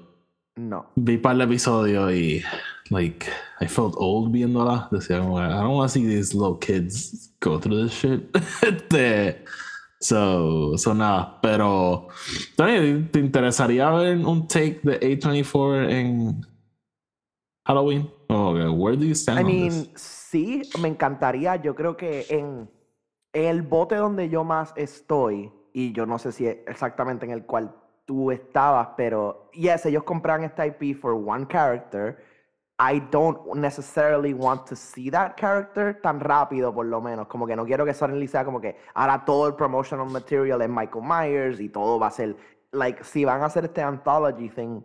[0.56, 0.86] No.
[0.96, 2.42] vi par de episodios y,
[2.90, 3.26] like,
[3.60, 4.88] I felt old viéndola.
[4.92, 8.30] Decía I don't want to see these little kids go through this shit.
[8.62, 9.44] este,
[10.04, 11.38] so, so nada.
[11.40, 12.08] Pero,
[12.56, 16.46] Tony, ¿te interesaría ver un take de A24 en
[17.66, 18.10] Halloween?
[18.28, 18.68] Oh, okay.
[18.68, 20.02] Where do you stand I on mean, this?
[20.02, 21.56] sí, me encantaría.
[21.56, 22.70] Yo creo que en,
[23.32, 27.32] en el bote donde yo más estoy, y yo no sé si es exactamente en
[27.32, 32.22] el cual tú estabas, pero yes, ellos compraron esta IP for one character,
[32.78, 37.28] I don't necessarily want to see that character tan rápido, por lo menos.
[37.28, 40.68] Como que no quiero que suddenly sea como que ahora todo el promotional material es
[40.68, 42.36] Michael Myers y todo va a ser.
[42.72, 44.82] Like, si van a hacer este anthology thing,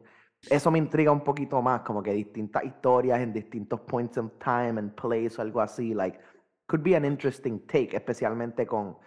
[0.51, 1.81] eso me intriga un poquito más.
[1.81, 5.95] Como que distintas historias en distintos points in time and place o algo así.
[5.95, 6.19] Like,
[6.67, 8.97] could be an interesting take, especialmente con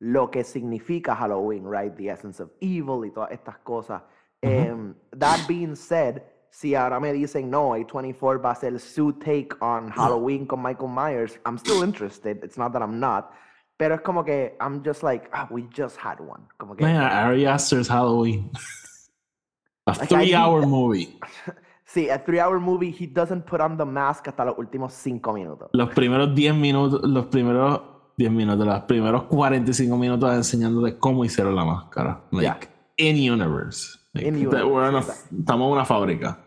[0.00, 1.94] lo que significa Halloween, right?
[1.96, 4.02] The essence of evil y todas estas cosas.
[4.42, 6.22] Um, that being said,
[6.60, 10.88] si ahora me dicen, no, A24 va a ser su take on Halloween con Michael
[10.90, 12.42] Myers, I'm still interested.
[12.42, 13.30] It's not that I'm not.
[13.76, 16.42] Pero es como que I'm just like, ah, we just had one.
[16.58, 18.50] Como que, Man, Ari Aster's Halloween.
[19.86, 21.18] A Like, I three hour think- movie.
[21.86, 25.32] sí, a three hour movie, he doesn't put on the mask hasta los últimos cinco
[25.32, 25.70] minutos.
[25.74, 27.82] Los primeros 10 minutos, los primeros
[28.16, 32.20] 10 minutos, los primeros 45 minutos enseñándote cómo hicieron la máscara.
[32.32, 33.96] Like, in universe.
[34.12, 36.38] Like, In that we're in a- universe, estamos en una fábrica.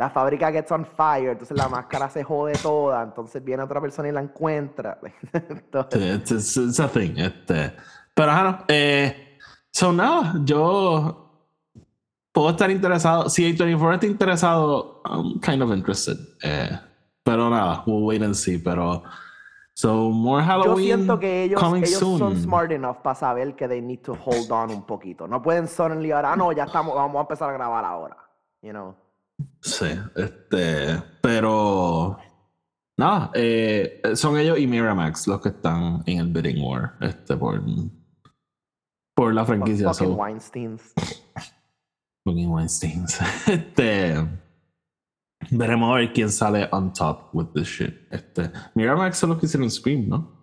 [0.00, 4.08] La fábrica gets on fire, entonces la máscara se jode toda, entonces viene otra persona
[4.08, 4.98] y la encuentra.
[5.34, 7.18] Entonces, It's, it's, it's a thing.
[7.18, 7.70] Este.
[8.14, 8.58] Pero ajá, no.
[8.68, 9.36] Eh,
[9.70, 11.30] so, nada, yo
[12.32, 13.28] puedo estar interesado.
[13.28, 16.16] Si A24 está interesado, I'm kind of interested.
[16.44, 16.80] Eh,
[17.22, 18.56] pero nada, we'll wait and see.
[18.56, 19.02] Pero,
[19.74, 22.18] so, more Yo Halloween siento que ellos, coming ellos soon.
[22.18, 25.28] son smart enough para saber que they need to hold on un poquito.
[25.28, 28.16] No pueden suddenly ahora, ah, no, ya estamos, vamos a empezar a grabar ahora.
[28.62, 28.94] You know.
[29.62, 32.16] Sí, este, pero
[32.96, 37.62] nada, eh, son ellos y Miramax los que están en el bidding war, este, por,
[39.14, 39.88] por la franquicia.
[39.92, 40.94] Fucking so- Weinsteins.
[42.24, 43.18] Fucking Weinsteins.
[43.48, 44.14] Este.
[45.50, 47.94] Veremos a ver quién sale on top with this shit.
[48.10, 48.50] Este.
[48.74, 50.38] Miramax son los que hicieron Scream, ¿no?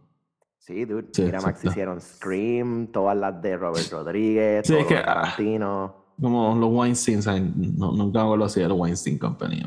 [0.59, 1.07] Sí, dude.
[1.13, 1.69] Sí, Mira, Max exacto.
[1.69, 6.06] hicieron Scream, todas las de Robert Rodríguez, Sí, todo es que- Tarantino.
[6.19, 9.63] Como los Weinsteins, ay, no, nunca me acuerdo si era Weinstein Company.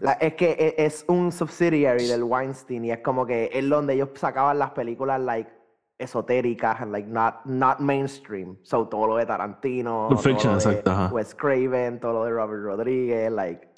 [0.00, 3.94] La- es que e- es un subsidiary del Weinstein y es como que es donde
[3.94, 5.50] ellos sacaban las películas like
[5.98, 8.56] esotéricas and like not, not mainstream.
[8.62, 11.14] So todo lo de Tarantino, Pulp Fiction, todo lo de exacto.
[11.14, 13.68] Wes Craven, todo lo de Robert Rodríguez, like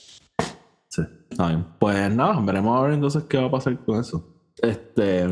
[0.89, 1.03] Sí.
[1.81, 4.25] Pues nada, veremos a ver entonces qué va a pasar con eso.
[4.63, 5.27] Este.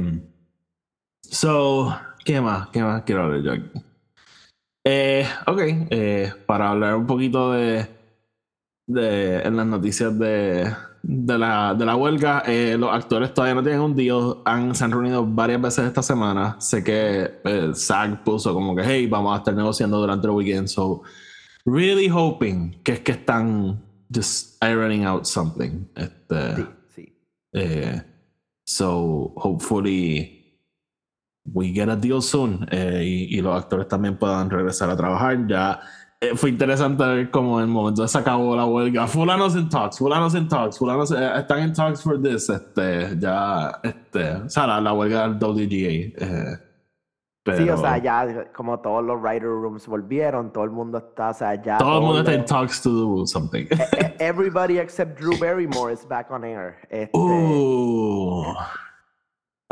[1.23, 2.69] So, ¿qué más?
[2.71, 3.71] ¿Qué más quiero hablar yo aquí?
[4.85, 7.87] Eh, ok, eh, para hablar un poquito de.
[8.87, 10.73] de en las noticias de.
[11.05, 14.37] De la, de la huelga, eh, los actores todavía no tienen un deal.
[14.45, 16.61] Han, se han reunido varias veces esta semana.
[16.61, 20.69] Sé que eh, SAG puso como que, hey, vamos a estar negociando durante el weekend.
[20.69, 21.03] So,
[21.65, 23.83] really hoping que es que están
[24.15, 25.89] just ironing out something.
[25.97, 27.19] Este, sí, sí.
[27.55, 28.03] eh,
[28.65, 30.42] so, hopefully
[31.45, 35.47] we get a deal soon eh, y, y los actores también puedan regresar a trabajar.
[35.49, 35.81] Ya
[36.21, 39.07] eh, fue interesante ver cómo en el momento se acabó la huelga.
[39.09, 42.49] Fulanos en talks, fulanos en talks, fulanos eh, están en talks for this.
[42.49, 45.67] Este, ya, este, o sea, la, la huelga del WGA.
[46.25, 46.59] eh,
[47.45, 51.31] pero Sí, o sea, ya como todos los writer rooms volvieron, todo el mundo está,
[51.31, 53.67] o sea, ya todo el mundo está en talks to do something.
[53.99, 56.77] e- Everybody except Drew Barrymore is back on air.
[56.89, 57.11] Este.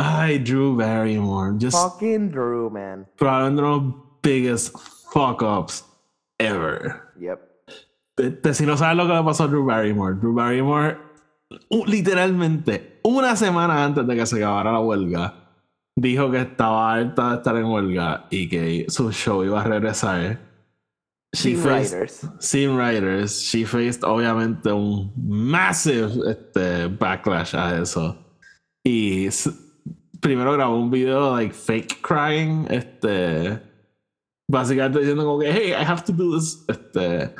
[0.02, 1.52] Ay, Drew Barrymore.
[1.58, 3.06] Just fucking Drew, man.
[3.18, 4.74] probablemente uno de los biggest
[5.12, 5.84] fuck ups
[6.38, 7.02] ever.
[7.20, 7.40] Yep.
[8.54, 10.96] Si no sabes lo que le pasó a Drew Barrymore, Drew Barrymore,
[11.86, 15.34] literalmente, una semana antes de que se acabara la huelga,
[15.96, 20.38] dijo que estaba harta de estar en huelga y que su show iba a regresar.
[21.34, 22.26] She Team faced- writers.
[22.40, 28.16] Sin Writers, she faced obviamente un massive este, backlash a eso.
[28.84, 29.28] Y
[30.20, 33.60] primero grabó un video like fake crying, este,
[34.48, 37.34] básicamente diciendo como que, hey, I have to do this, este,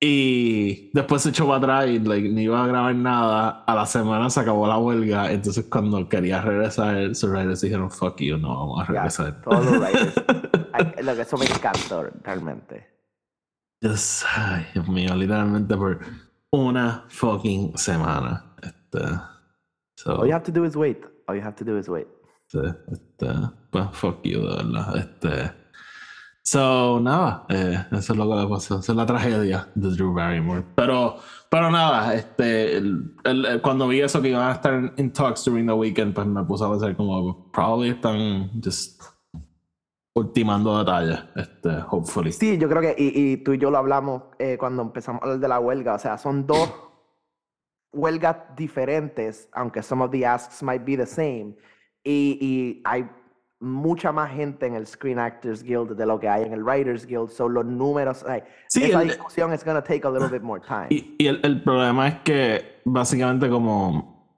[0.00, 3.64] y después se echó para atrás y like, no iba a grabar nada.
[3.66, 8.20] A la semana se acabó la huelga, entonces cuando quería regresar, sus writers dijeron, fuck
[8.20, 9.42] you, no vamos a regresar.
[9.42, 11.04] todos los writers.
[11.04, 12.86] Lo que eso me encantó realmente.
[13.82, 15.98] Just, ay, Dios mío, literalmente por
[16.52, 18.44] una fucking semana.
[18.62, 19.00] Este,
[19.96, 21.04] so, All you have to do is wait.
[21.28, 22.06] All you have to do is wait.
[22.50, 23.26] este, este,
[23.70, 24.96] pues fuck you, de verdad.
[24.96, 25.52] Este,
[26.42, 28.78] so, nada, eh, eso es lo que le pasó.
[28.78, 30.64] Esa es la tragedia de Drew Barrymore.
[30.74, 31.16] Pero,
[31.50, 35.12] pero nada, este, el- el- el- cuando vi eso que iban a estar en, in
[35.12, 39.02] talks during the weekend, pues me puse a pensar como, probably están just
[40.14, 42.32] ultimando detalles, este, hopefully.
[42.32, 45.24] Sí, yo creo que, y, y tú y yo lo hablamos eh, cuando empezamos a
[45.26, 46.68] hablar de la huelga, o sea, son dos
[47.92, 51.54] huelgas diferentes, aunque some of the asks might be the same.
[52.04, 53.06] Y, y I,
[53.60, 57.06] mucha más gente en el Screen Actors Guild de lo que hay en el Writers
[57.06, 57.30] Guild.
[57.30, 58.22] Son los números.
[58.26, 60.86] like, Sí, esa el- discusión es going to take a little bit more time.
[60.90, 64.36] Y, y el, el problema es que básicamente como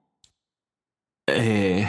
[1.27, 1.87] eh,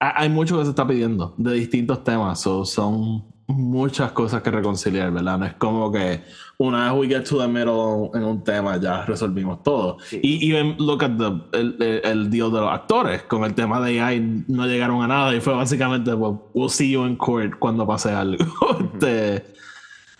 [0.00, 2.40] ha- hay mucho que se está pidiendo de distintos temas.
[2.40, 5.38] so, son muchas cosas que reconciliar, ¿verdad?
[5.38, 6.22] No es como que
[6.58, 9.98] una vez we get to the middle en un tema ya resolvimos todo.
[10.00, 10.20] Sí.
[10.22, 13.22] Y even look at the, el, el, el deal de los actores.
[13.22, 16.90] Con el tema de AI no llegaron a nada y fue básicamente well, we'll see
[16.92, 18.44] you in court cuando pase algo.
[18.94, 19.44] este,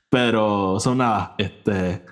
[0.08, 2.04] pero son nada, este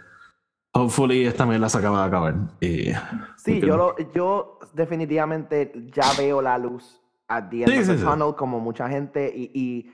[0.75, 2.35] hopefully esta mierda se acaba de acabar.
[2.61, 2.91] Y,
[3.39, 7.93] Sí, yo, lo- yo definitivamente ya veo la luz at the end Sí, of the
[7.95, 8.05] sí, sí.
[8.05, 9.91] tunnel como mucha gente y, y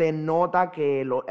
[0.00, 1.24] se nota que los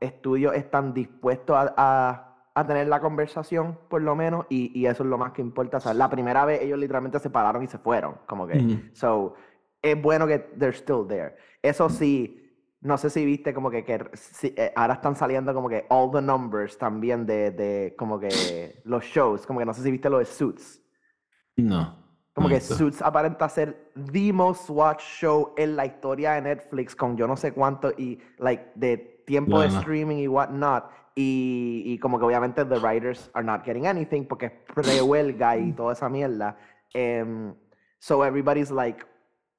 [0.00, 5.04] estudios están dispuestos a, a- a tener la conversación, por lo menos, y, y eso
[5.04, 5.76] es lo más que importa.
[5.76, 8.54] O sea, la primera vez ellos literalmente se pararon y se fueron, como que.
[8.94, 9.34] So,
[9.80, 11.36] es bueno que they're still there.
[11.62, 15.68] Eso sí, no sé si viste como que, que si- eh, ahora están saliendo como
[15.68, 19.82] que all the numbers también de, de como que los shows, como que no sé
[19.84, 20.82] si viste lo de Suits.
[21.58, 22.07] no.
[22.38, 22.60] Como que.
[22.60, 27.36] Suits aparenta ser the most watched show en la historia de Netflix con yo no
[27.36, 30.84] sé cuánto y like de tiempo de No, streaming y whatnot.
[31.14, 35.72] Y, y como que obviamente the writers are not getting anything porque es pre-huelga y
[35.72, 36.56] toda esa mierda.
[36.94, 37.54] Em,
[37.98, 39.04] so everybody's like,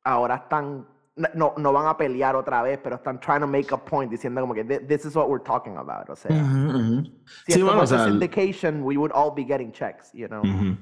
[0.06, 0.88] ahora están,
[1.34, 4.39] no, no van a pelear otra vez, pero están trying to make a point diciendo
[4.39, 6.10] como que "Thi- this is what we're talking about.
[6.10, 7.04] O sea, Ujú, ujú.
[7.04, 10.44] si Sí, esto bueno, o sea, syndication, we would all be getting checks, you know?
[10.44, 10.78] ujú.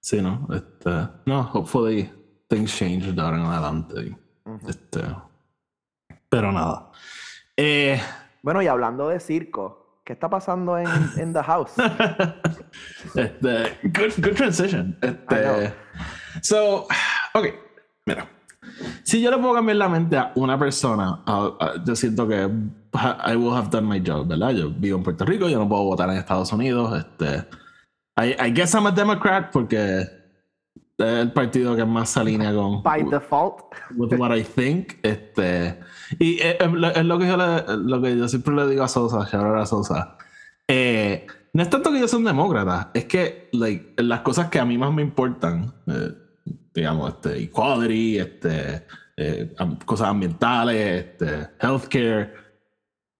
[0.00, 0.46] Sí, no.
[0.52, 0.90] Este,
[1.26, 2.10] no, hopefully
[2.48, 3.94] things change de ahora en adelante.
[4.02, 4.16] y,
[4.48, 4.68] Ujú.
[4.68, 5.00] Este,
[6.28, 6.90] pero nada.
[7.56, 8.00] Eh,
[8.42, 10.86] Bueno, y hablando de circo, ¿qué está pasando en,
[11.18, 11.72] en The House?
[13.14, 14.96] este, good, good transition.
[15.02, 15.74] Este,
[16.42, 16.86] so,
[17.34, 17.46] ok,
[18.06, 18.28] mira.
[19.02, 21.22] Si yo le puedo cambiar la mente a una persona,
[21.84, 24.50] yo siento que I will have done my job, ¿verdad?
[24.50, 26.96] Yo vivo en Puerto Rico, yo no puedo votar en Estados Unidos.
[26.98, 27.48] Este,
[28.20, 30.10] I, I guess I'm a Democrat porque es
[30.98, 33.62] el partido que más se alinea con By default.
[33.96, 34.94] with what I think.
[35.02, 35.78] Este,
[36.18, 38.82] y es, es lo- es lo, que yo le- lo que yo siempre le digo
[38.82, 40.16] a Sosa, out a Sosa.
[40.66, 44.58] Eh, no es tanto que yo soy un demócrata, es que like, las cosas que
[44.58, 46.12] a mí más me importan, eh,
[46.74, 48.84] digamos, este, equality, este,
[49.16, 49.54] eh,
[49.86, 52.34] cosas ambientales, este, healthcare,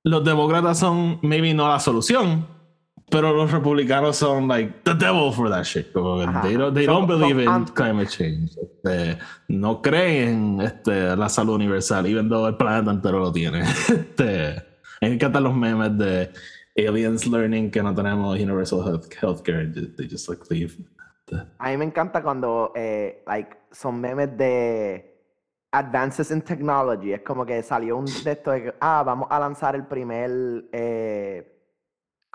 [0.05, 2.47] los demócratas son maybe no la solución,
[3.11, 5.92] pero los republicanos son like the devil for that shit.
[5.92, 8.51] Como they don't, they Son- don't believe son in anti- climate change.
[8.61, 9.18] Este,
[9.49, 13.62] no creen en este, la salud universal, even though el planeta entero lo tiene.
[13.88, 14.62] Este,
[15.01, 16.31] me encantan los memes de
[16.77, 19.73] aliens learning que no tenemos universal health, healthcare.
[19.73, 20.75] They they just like leave.
[21.27, 25.14] Este, A mí me encanta cuando eh, like, son memes de
[25.73, 27.12] advances in technology.
[27.12, 31.58] Es como que salió un de esto de ah, vamos a lanzar el primer eh,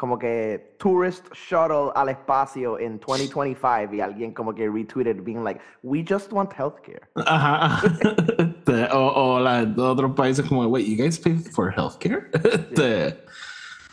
[0.03, 5.61] como que tourist shuttle al espacio en 2025 y alguien como que retweeted being like,
[5.81, 7.07] we just want healthcare.
[7.25, 7.81] Ajá.
[8.37, 12.29] Este, o o la de otros países como, wait, you guys pay for healthcare?
[12.43, 13.17] Este,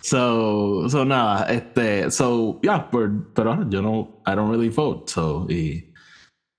[0.00, 5.46] so, so nada, este, so, yeah, por- pero yo no, I don't really vote, so,
[5.48, 5.92] y,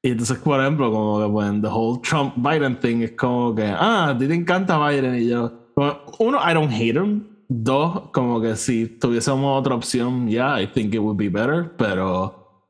[0.01, 4.11] y entonces, por ejemplo, como que when the whole Trump-Biden thing es como que, ah,
[4.11, 5.51] a ti te encanta Biden y yo,
[6.19, 10.93] uno, I don't hate him, dos, como que si tuviésemos otra opción, yeah, I think
[10.93, 12.65] it would be better, pero,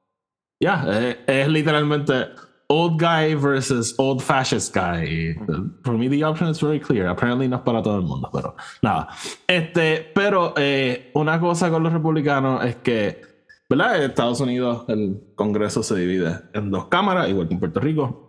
[0.59, 2.29] yeah, es, es literalmente
[2.67, 5.35] old guy versus old fascist guy.
[5.83, 7.07] For me, the option is very clear.
[7.07, 9.09] Apparently no es para todo el mundo, pero nada.
[9.47, 13.21] Este, pero eh, una cosa con los republicanos es que,
[13.69, 13.97] ¿verdad?
[13.97, 18.27] En Estados Unidos el Congreso se divide en dos cámaras, igual que en Puerto Rico.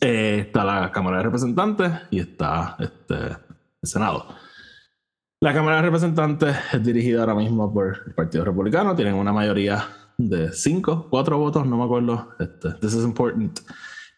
[0.00, 3.36] Eh, está la Cámara de Representantes y está este,
[3.82, 4.43] el Senado.
[5.40, 8.94] La Cámara de Representantes es dirigida ahora mismo por el Partido Republicano.
[8.94, 12.30] Tienen una mayoría de cinco, cuatro votos, no me acuerdo.
[12.38, 13.60] Este, this is important.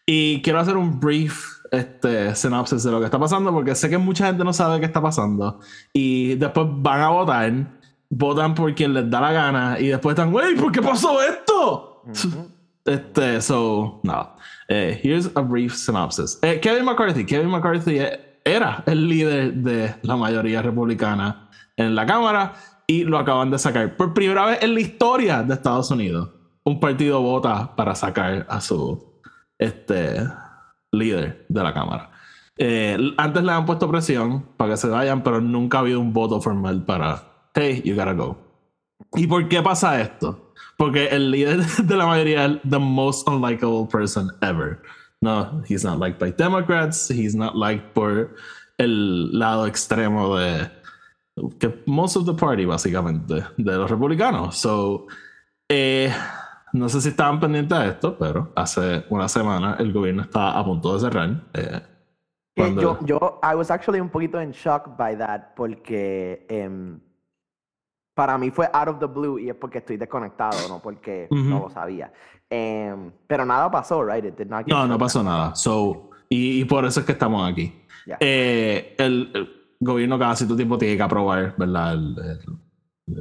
[0.05, 3.97] Y quiero hacer un brief este, sinopsis de lo que está pasando porque sé que
[3.97, 5.59] mucha gente no sabe qué está pasando.
[5.91, 7.79] Y después van a votar,
[8.09, 12.03] votan por quien les da la gana y después están, wey, ¿por qué pasó esto?
[12.05, 12.47] Ujú.
[12.85, 14.35] Este, so, no.
[14.69, 16.39] Eh, here's a brief synopsis.
[16.41, 17.25] Eh, Kevin McCarthy.
[17.25, 22.53] Kevin McCarthy eh, era el líder de la mayoría republicana en la Cámara
[22.87, 23.95] y lo acaban de sacar.
[23.95, 26.29] Por primera vez en la historia de Estados Unidos,
[26.63, 29.21] un partido vota para sacar a su
[29.57, 30.27] este,
[30.91, 32.11] líder de la Cámara.
[32.57, 36.11] Eh, antes le han puesto presión para que se vayan, pero nunca ha habido un
[36.11, 37.23] voto formal para,
[37.53, 38.37] hey, you gotta go.
[39.15, 40.53] ¿Y por qué pasa esto?
[40.77, 44.81] Porque el líder de la mayoría es the most unlikable person ever.
[45.21, 48.35] No, he's not liked by Democrats, he's not liked por
[48.77, 50.69] el lado extremo de
[51.59, 54.55] que most of the party básicamente de los republicanos.
[54.57, 55.07] So,
[55.69, 56.11] eh,
[56.73, 60.63] no sé si estaban pendientes de esto, pero hace una semana el gobierno estaba a
[60.65, 61.43] punto de cerrar.
[61.53, 61.81] Eh,
[62.55, 66.99] cuando- Yo, yo, I was actually un poquito en shock by that porque em,
[68.15, 71.57] para mí fue out of the blue y es porque estoy desconectado, no porque no
[71.57, 71.63] Ujú.
[71.65, 72.11] lo sabía.
[72.49, 74.23] Em, pero nada pasó, right?
[74.25, 75.25] It did not get No, no pasó down.
[75.33, 75.55] nada.
[75.55, 77.73] So, y, y por eso es que estamos aquí.
[78.05, 78.17] Ya.
[78.21, 81.93] Eh, el, el gobierno cada cierto tiempo tiene que aprobar ¿verdad?
[81.93, 82.15] El-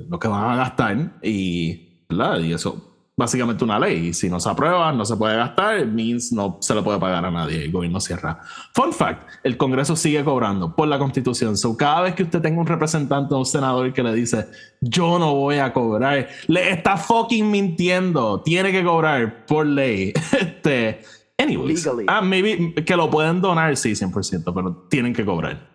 [0.08, 2.38] lo que van a gastar y, ¿verdad?
[2.40, 4.08] y eso básicamente una ley.
[4.08, 6.98] Y si no se aprueba, no se puede gastar, it means no se le puede
[6.98, 7.64] pagar a nadie.
[7.64, 8.40] El gobierno cierra.
[8.74, 11.56] Fun fact: el Congreso sigue cobrando por la Constitución.
[11.56, 14.46] So, cada vez que usted tenga un representante o un senador que le dice,
[14.80, 18.42] yo no voy a cobrar, le está fucking mintiendo.
[18.42, 20.12] Tiene que cobrar por ley.
[20.38, 21.00] este.
[21.38, 22.06] Anyways, Legally.
[22.08, 25.68] ah, maybe que lo pueden donar, sí, 100%, pero tienen que cobrar.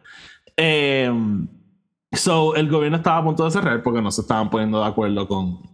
[0.57, 1.11] Eh,
[2.13, 5.27] so, el gobierno estaba a punto de cerrar porque no se estaban poniendo de acuerdo
[5.27, 5.70] con,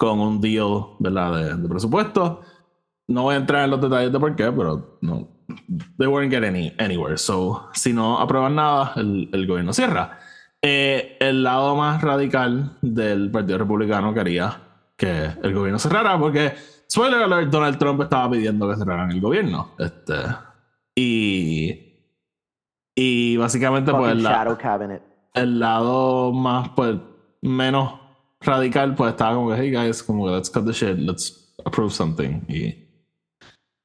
[0.00, 1.34] con un deal ¿verdad?
[1.36, 2.40] De, de presupuesto.
[3.06, 5.28] No voy a entrar en los detalles de por qué, pero no.
[5.98, 7.18] They weren't getting any, anywhere.
[7.18, 10.18] So, si no aprueban nada, el, el gobierno cierra.
[10.62, 14.58] Eh, el lado más radical del Partido Republicano quería
[14.96, 16.54] que el gobierno cerrara porque,
[16.90, 19.72] spoiler alert, Donald Trump estaba pidiendo que cerraran el gobierno.
[19.78, 20.14] Este,
[20.94, 22.04] y,
[22.94, 25.00] y básicamente, pues, Fucking la-
[25.34, 26.96] el lado más, pues,
[27.42, 27.99] menos
[28.40, 31.92] radical, pues estaba como que, hey guys, como que let's cut the shit, let's approve
[31.92, 32.42] something.
[32.48, 32.88] Y,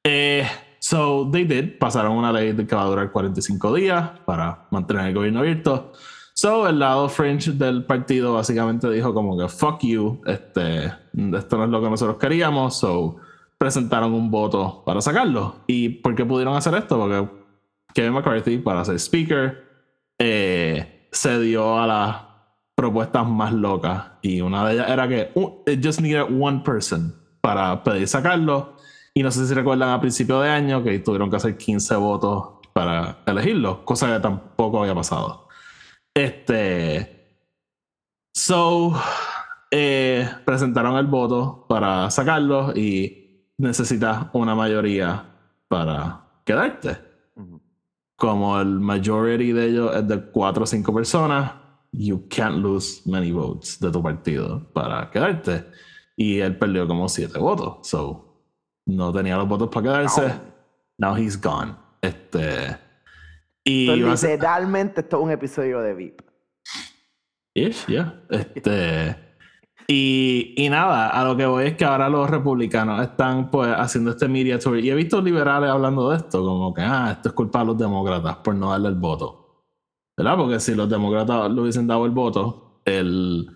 [0.04, 0.46] eh,
[0.78, 5.14] so they did, pasaron una ley que va a durar 45 días para mantener el
[5.14, 5.92] gobierno abierto.
[6.34, 11.64] So el lado fringe del partido básicamente dijo como que fuck you, este, esto no
[11.64, 13.16] es lo que nosotros queríamos, so
[13.56, 15.56] presentaron un voto para sacarlo.
[15.66, 16.98] ¿Y por qué pudieron hacer esto?
[16.98, 17.26] Porque
[17.94, 19.64] Kevin McCarthy, para ser speaker,
[20.18, 22.16] eh, se dio a las
[22.86, 24.04] propuestas más locas.
[24.22, 28.76] Y una de ellas era que uh, it just needed one person para pedir sacarlo.
[29.14, 32.60] Y no sé si recuerdan a principio de año que tuvieron que hacer 15 votos
[32.72, 35.48] para elegirlo, cosa que tampoco había pasado.
[36.14, 37.12] Este.
[38.34, 38.94] So.
[39.70, 45.24] eh, presentaron el voto para sacarlo y necesitas una mayoría
[45.68, 47.06] para quedarte
[48.16, 51.52] como el majority de ellos es de 4 o 5 personas,
[51.96, 55.64] you can't lose many votes de tu partido para quedarte.
[56.16, 57.88] Y él perdió como 7 votos.
[57.88, 58.26] So,
[58.86, 60.32] no tenía los votos para quedarse.
[60.98, 61.74] Now he's gone.
[62.00, 62.78] Este.
[63.64, 66.22] Y Entonces, literalmente esto es un episodio de VIP.
[67.54, 68.22] Ish, yeah.
[68.30, 69.16] Este.
[69.88, 74.10] Y, y nada, a lo que voy es que ahora los republicanos están pues haciendo
[74.10, 74.78] este media tour.
[74.78, 77.78] Y he visto liberales hablando de esto, como que, ah, esto es culpa de los
[77.78, 79.45] demócratas por no darle el voto.
[80.16, 80.36] ¿Verdad?
[80.36, 83.46] Porque si los demócratas le hubiesen dado el voto, él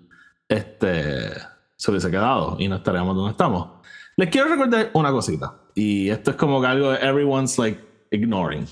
[0.48, 1.30] este,
[1.76, 3.68] se hubiese quedado y no estaríamos donde estamos.
[4.16, 5.54] Les quiero recordar una cosita.
[5.74, 7.80] Y esto es como que algo que everyone's like
[8.10, 8.66] ignoring.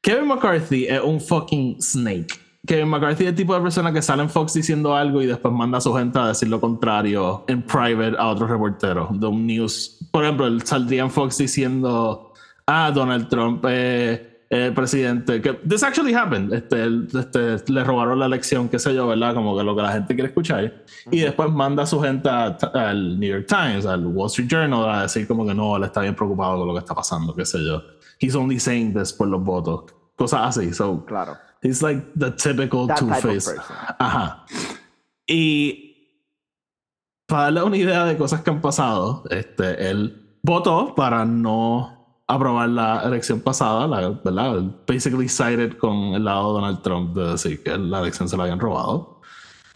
[0.00, 2.38] Kevin McCarthy es un fucking snake.
[2.66, 5.52] Kevin McCarthy es el tipo de persona que sale en Fox diciendo algo y después
[5.54, 9.46] manda a su gente a decir lo contrario en private a otros reporteros de un
[9.46, 9.98] news.
[10.12, 12.32] Por ejemplo, él saldría en Fox diciendo,
[12.66, 15.42] ah, Donald Trump es el presidente.
[15.42, 16.52] Que this actually happened.
[16.52, 16.86] Este,
[17.18, 19.34] este, le robaron la elección, qué sé yo, ¿verdad?
[19.34, 20.84] Como que lo que la gente quiere escuchar.
[21.10, 24.88] Y después manda a su gente a- al New York Times, al Wall Street Journal,
[24.88, 27.44] a decir como que no, él está bien preocupado con lo que está pasando, qué
[27.44, 27.82] sé yo.
[28.20, 29.84] He's only saying this por los votos.
[30.16, 30.72] Cosas así.
[30.72, 31.36] So, Claro.
[31.62, 33.50] He's like the typical That type of two-face.
[33.50, 33.74] person.
[33.98, 34.44] Ajá.
[35.26, 35.94] Y
[37.26, 41.97] para darle una idea de cosas que han pasado, este, él votó para no
[42.28, 44.62] aprobar la elección pasada, la, ¿verdad?
[44.86, 48.44] Basically sided con el lado de Donald Trump de decir que la elección se la
[48.44, 49.20] habían robado.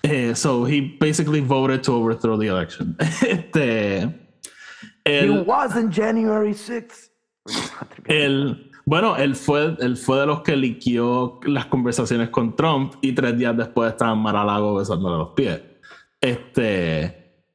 [0.03, 2.97] Eh, so he basically voted to overthrow the election.
[3.27, 4.11] este, It
[5.05, 7.11] él- wasn't January 6th.
[8.07, 13.13] él, bueno, él fue, él fue de los que liquió las conversaciones con Trump y
[13.13, 15.61] tres días después estaba en Mar-a-Lago besándole los pies.
[16.21, 17.47] Este,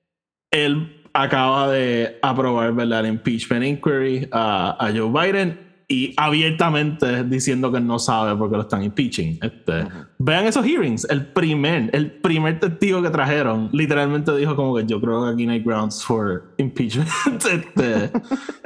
[0.52, 3.02] él acaba de aprobar ¿verdad?
[3.02, 8.58] el impeachment inquiry a, a Joe Biden y abiertamente diciendo que no sabe por qué
[8.58, 9.40] lo están impeaching.
[9.42, 9.88] Este,
[10.20, 11.06] Vean esos hearings.
[11.10, 15.46] El primer, el primer testigo que trajeron literalmente dijo como que yo creo que aquí
[15.46, 17.10] no hay grounds for impeachment.
[17.48, 18.12] Este,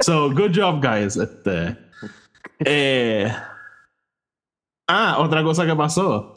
[0.00, 1.16] so, good job, guys.
[1.16, 1.78] Este,
[2.64, 3.32] eh,
[4.88, 6.34] ah, otra cosa que pasó.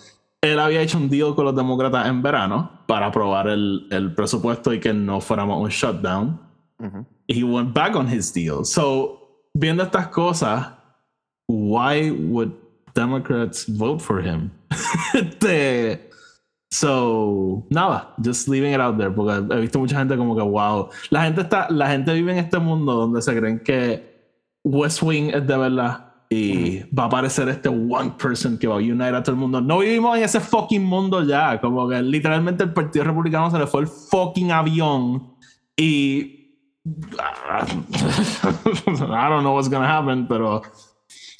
[0.52, 4.74] Él había hecho un deal con los demócratas en verano para aprobar el, el presupuesto
[4.74, 6.40] y que no fuéramos un shutdown.
[6.80, 7.06] Ujú.
[7.28, 8.64] He went back on his deal.
[8.64, 10.68] So, viendo estas cosas,
[11.48, 12.52] why would
[12.94, 14.52] Democrats vote for him?
[15.14, 16.10] este,
[16.72, 20.90] so, nada, just leaving it out there, porque he visto mucha gente como que, wow,
[21.10, 24.16] la gente está, la gente vive en este mundo donde se creen que
[24.64, 28.78] West Wing es de verdad y va a aparecer este one person que va a
[28.78, 29.62] unir a todo el mundo.
[29.62, 33.68] No vivimos en ese fucking mundo ya, como que literalmente el Partido Republicano se le
[33.68, 35.36] fue el fucking avión
[35.78, 36.32] y
[36.86, 37.66] I
[39.30, 40.62] don't know what's gonna happen, pero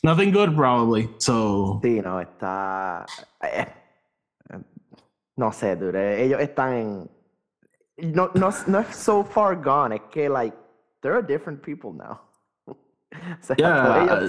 [0.04, 1.10] nothing good probably.
[1.20, 3.06] So Sí, no, está.
[3.44, 3.66] eh,
[5.38, 6.24] no sé, dude.
[6.24, 7.10] Ellos están en.
[8.14, 10.56] No, no, no es so far gone, es que, like,
[11.02, 12.20] there are different people now.
[13.42, 14.20] O sea, Yeah,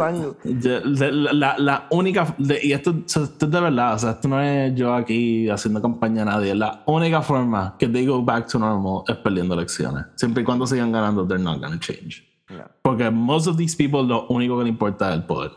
[0.44, 4.40] de- la, la única, de- y esto, esto es de verdad, o sea, esto no
[4.40, 8.58] es yo aquí haciendo campaña a nadie, la única forma que they go back to
[8.58, 10.04] normal es perdiendo elecciones.
[10.16, 12.24] Siempre y cuando sigan ganando, they're not gonna change.
[12.48, 15.50] No, Porque most of these people lo único que les importa es el poder.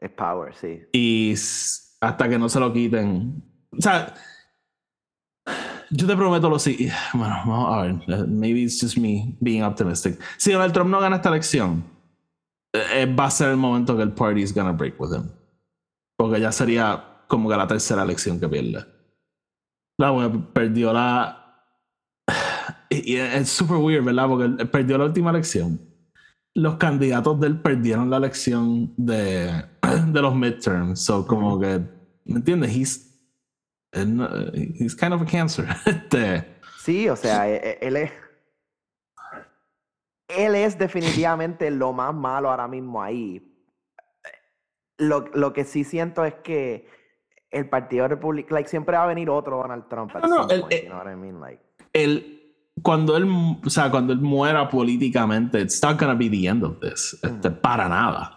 [0.00, 0.80] es power, sí.
[0.92, 1.34] Y
[2.00, 3.42] hasta que no se lo quiten.
[3.76, 4.14] O sea,
[5.90, 6.94] yo te prometo lo siguiente.
[7.14, 8.26] Bueno, vamos a ver.
[8.28, 10.18] Maybe it's just me being optimistic.
[10.36, 11.84] Si Donald Trump no gana esta elección,
[13.18, 15.30] va a ser el momento que el party is gonna break with him.
[16.16, 18.84] Porque ya sería como que la tercera elección que pierde.
[19.98, 21.42] La perdió la.
[22.88, 24.28] Y es super weird, ¿verdad?
[24.28, 25.80] Porque perdió la última elección.
[26.54, 29.64] Los candidatos de él perdieron la elección de,
[30.06, 31.00] de los midterms.
[31.00, 31.80] So, como que,
[32.24, 32.74] ¿me entiendes?
[32.74, 33.12] He's,
[34.78, 35.66] he's kind of a cancer.
[35.84, 36.56] Este,
[36.86, 38.12] Sí, o sea, e- e- él es.
[40.28, 43.52] Él es definitivamente lo más malo ahora mismo ahí.
[44.98, 46.88] Lo, lo que sí siento es que
[47.50, 50.12] el Partido Republicano, like, siempre va a venir otro Donald Trump.
[50.14, 51.40] No, no, el- point, eh, you know what I mean?
[51.40, 51.62] Like,
[51.92, 53.26] él, cuando él,
[53.64, 57.18] o sea, cuando él muera políticamente, it's not gonna be the end of this.
[57.22, 58.32] Este, Para nada.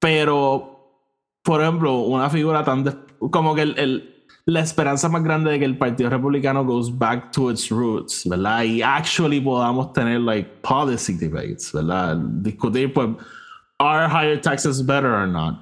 [0.00, 1.06] Pero,
[1.42, 2.84] por ejemplo, una figura tan
[3.30, 4.19] como que el, el-
[4.50, 8.64] la esperanza más grande de que el Partido Republicano goes back to its roots, ¿verdad?
[8.64, 12.16] Y actually podamos tener like policy debates, ¿verdad?
[12.16, 13.10] Discutir pues
[13.78, 15.54] are higher taxes better or not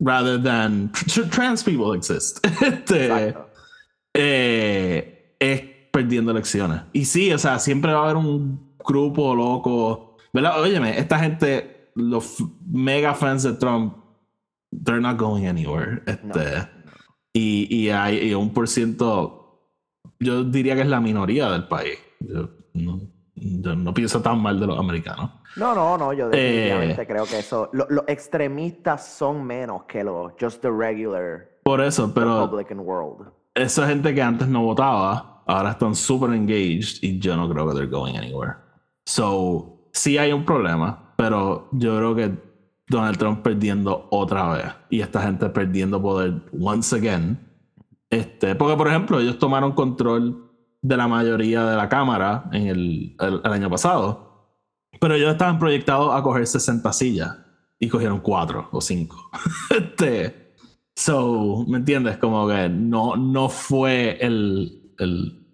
[0.00, 2.40] rather than tr- trans people exist.
[2.62, 3.34] Este,
[4.14, 5.62] eh, es
[5.92, 6.82] perdiendo elecciones.
[6.94, 10.16] Y sí, o sea, siempre va a haber un grupo loco.
[10.32, 10.60] ¿Verdad?
[10.60, 13.96] Óyeme, esta gente, los mega fans de Trump,
[14.72, 16.02] they're not going anywhere.
[16.06, 16.68] Este,
[17.32, 19.68] y, y hay y un por ciento,
[20.18, 21.98] yo diría que es la minoría del país.
[22.20, 23.00] Yo no,
[23.34, 25.30] yo no pienso tan mal de los americanos.
[25.56, 27.06] No, no, no, yo definitivamente Eh.
[27.06, 27.70] creo que eso.
[27.72, 33.28] lo- los extremistas son menos que los just the regular Por eso, pero Republican world.
[33.54, 37.74] esa gente que antes no votaba, ahora están súper engaged y yo no creo que
[37.74, 38.54] they're going anywhere.
[39.06, 42.49] So, sí hay un problema, pero yo creo que
[42.90, 47.38] Donald Trump perdiendo otra vez y esta gente perdiendo poder once again.
[48.10, 50.50] Este, porque, por ejemplo, ellos tomaron control
[50.82, 54.56] de la mayoría de la Cámara en el, el- el año pasado,
[55.00, 57.36] pero ellos estaban proyectados a coger 60 sillas
[57.78, 59.30] y cogieron 4 o 5.
[59.76, 60.40] este,
[60.96, 62.18] So, ¿me entiendes?
[62.18, 65.46] Como que no, no fue el, el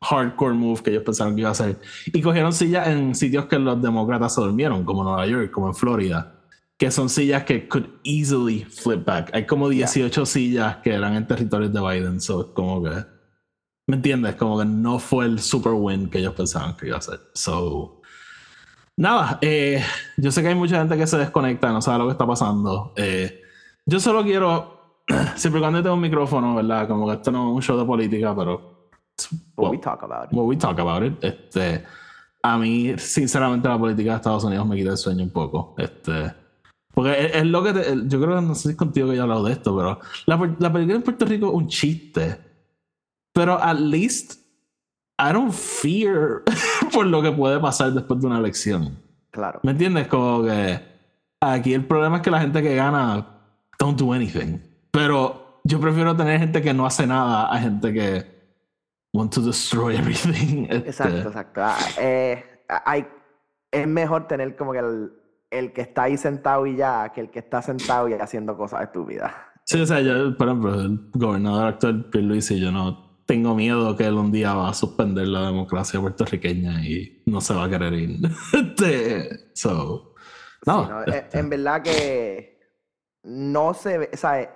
[0.00, 1.78] hardcore move que ellos pensaron que iba a hacer.
[2.06, 5.74] Y cogieron sillas en sitios que los demócratas se durmieron, como Nueva York, como en
[5.74, 6.43] Florida,
[6.78, 9.30] que son sillas que could easily flip back.
[9.34, 13.04] Hay como 18 sillas que eran en territorios de Biden, so como que,
[13.86, 14.34] ¿me entiendes?
[14.36, 17.20] Como que no fue el super win que ellos pensaban que iba a ser.
[17.34, 18.02] So,
[18.96, 19.82] nada, eh,
[20.16, 22.92] yo sé que hay mucha gente que se desconecta, no sabe lo que está pasando.
[22.96, 23.40] Eh,
[23.86, 25.00] yo solo quiero,
[25.36, 26.88] siempre cuando tengo un micrófono, ¿verdad?
[26.88, 28.74] Como que esto no es un show de política, pero
[29.56, 30.36] But we talk about it.
[30.36, 31.22] well, we talk about it.
[31.22, 31.84] Este,
[32.42, 35.74] a mí, sinceramente, la política de Estados Unidos me quita el sueño un poco.
[35.78, 36.32] Este,
[36.94, 39.16] porque es, es lo que te- yo creo que no sé si es contigo que
[39.16, 42.38] he hablado de esto, pero la, la política en Puerto Rico es un chiste.
[43.32, 44.40] Pero at least
[45.18, 46.42] I don't fear
[46.92, 48.96] por lo que puede pasar después de una elección.
[49.30, 49.60] Claro.
[49.64, 50.06] ¿Me entiendes?
[50.06, 50.80] Como que
[51.40, 53.26] aquí el problema es que la gente que gana
[53.78, 54.58] don't do anything.
[54.92, 58.34] Pero yo prefiero tener gente que no hace nada a gente que
[59.12, 60.66] want to destroy everything.
[60.70, 61.60] Este, Exacto, exacto.
[61.64, 62.44] Ah, eh,
[62.84, 63.06] hay,
[63.72, 65.12] es mejor tener como que el,
[65.58, 68.82] el que está ahí sentado y ya, que el que está sentado y haciendo cosas
[68.82, 69.32] estúpidas.
[69.64, 74.04] Sí, o sea, yo, por ejemplo, el gobernador actual Pierluisi, yo no tengo miedo que
[74.04, 77.92] él un día va a suspender la democracia puertorriqueña y no se va a querer
[77.94, 78.20] ir.
[78.52, 80.14] Este, so,
[80.66, 81.04] no, Sí, ¿no?
[81.04, 82.60] Este, En verdad que
[83.22, 84.54] no se ve, o sea,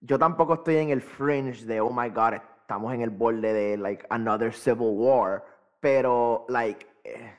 [0.00, 3.76] yo tampoco estoy en el fringe de, oh my god, estamos en el borde de,
[3.76, 5.44] like, another civil war,
[5.80, 7.34] pero, like, eh,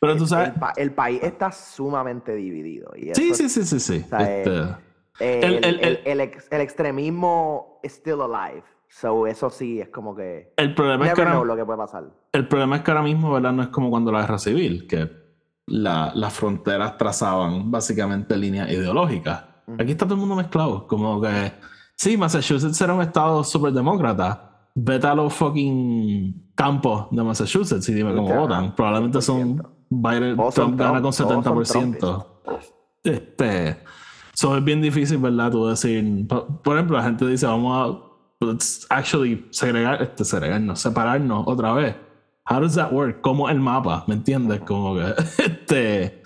[0.00, 0.48] Pero tú sabes.
[0.48, 2.90] El, pa- el país está sumamente dividido.
[2.96, 4.00] Y Sí, sí, sí, sí, sí.
[4.00, 4.50] sea, Este,
[5.20, 8.64] El- el, el- el- el ex- el extremismo is still alive.
[8.88, 10.52] So, eso sí es como que.
[10.56, 12.04] el, problema es que ahora, lo que puede pasar.
[12.32, 13.52] el problema es que ahora mismo, ¿verdad?
[13.52, 15.10] No es como cuando la guerra civil, que
[15.66, 19.44] la- las fronteras trazaban básicamente líneas ideológicas.
[19.78, 20.86] Aquí está todo el mundo mezclado.
[20.86, 21.52] Como que,
[21.96, 24.66] sí, Massachusetts era un estado súper demócrata.
[24.74, 28.74] Vete a los fucking campos de Massachusetts y dime cómo votan.
[28.74, 29.68] Probablemente son 100%.
[29.90, 32.26] Biden, Trump gana con todos son 70%.
[33.04, 33.76] Este,
[34.34, 35.50] so es bien difícil, ¿verdad?
[35.50, 38.08] Tú decir, por, por ejemplo, la gente dice, vamos
[38.40, 41.94] a let's actually segregar, este, segregarnos, separarnos otra vez.
[42.48, 43.20] How does that work?
[43.20, 44.04] ¿Cómo el mapa?
[44.08, 44.60] ¿Me entiendes?
[44.60, 46.22] Como que, este,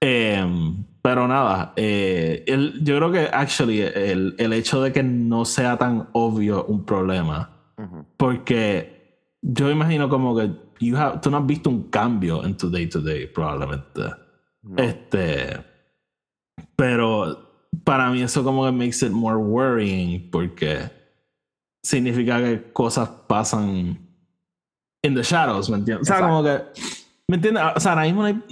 [0.00, 5.44] em, pero nada, eh, el- yo creo que actually el, el hecho de que no
[5.44, 7.50] sea tan obvio un problema,
[8.16, 8.97] porque
[9.42, 12.88] yo imagino como que you have- tú no has visto un cambio en tu day
[12.88, 14.02] to day probablemente.
[14.62, 14.76] No.
[14.82, 15.64] Este,
[16.76, 17.46] pero
[17.84, 20.90] para mí eso como que makes it more worrying porque
[21.82, 23.98] significa que cosas pasan
[25.02, 26.10] in the shadows, ¿me entiendes?
[26.10, 26.60] O sea, como que,
[27.28, 27.62] ¿me entiendes?
[27.76, 28.42] O sea, ahora mismo no hay...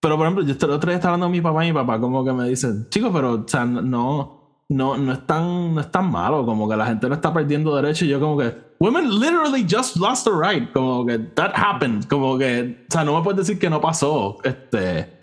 [0.00, 2.00] Pero por ejemplo, yo el otro día estaba hablando con mi papá y mi papá
[2.00, 4.35] como que me dice, chico, pero o sea, no,
[4.68, 7.74] no, no es tan, no es tan malo, como que la gente no está perdiendo
[7.76, 12.04] derechos y yo como que, women literally just lost the right, como que that happened,
[12.08, 15.18] como que, o sea, no me puedes decir que no pasó, este,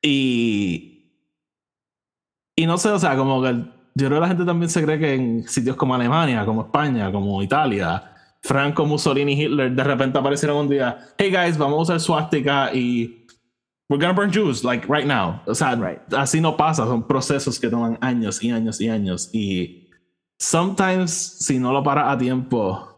[0.00, 1.10] y,
[2.56, 4.98] y no sé, o sea, como que yo creo que la gente también se cree
[4.98, 10.58] que en sitios como Alemania, como España, como Italia, Franco, Mussolini, Hitler, de repente aparecieron
[10.58, 13.23] un día, hey guys, vamos a usar swastika y
[13.88, 15.42] we're gonna burn Jews, like right now.
[15.46, 16.00] O sea, Right.
[16.14, 19.30] así no pasa, son procesos que toman años y años y años.
[19.32, 19.90] Y
[20.38, 21.10] sometimes,
[21.40, 22.90] si no lo paras a tiempo,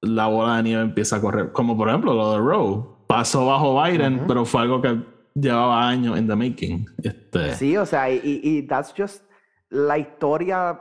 [0.00, 1.52] la bola de nieve empieza a correr.
[1.52, 2.84] Como por ejemplo lo de Roe.
[3.06, 4.26] Pasó bajo Biden, Ujú.
[4.26, 5.00] pero fue algo que
[5.34, 6.86] llevaba años in the making.
[7.02, 9.22] Este, Sí, o sea, y, y that's just.
[9.68, 10.80] La historia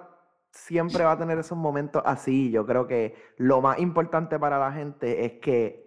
[0.52, 2.52] siempre va a tener esos momentos así.
[2.52, 5.81] Yo creo que lo más importante para la gente es que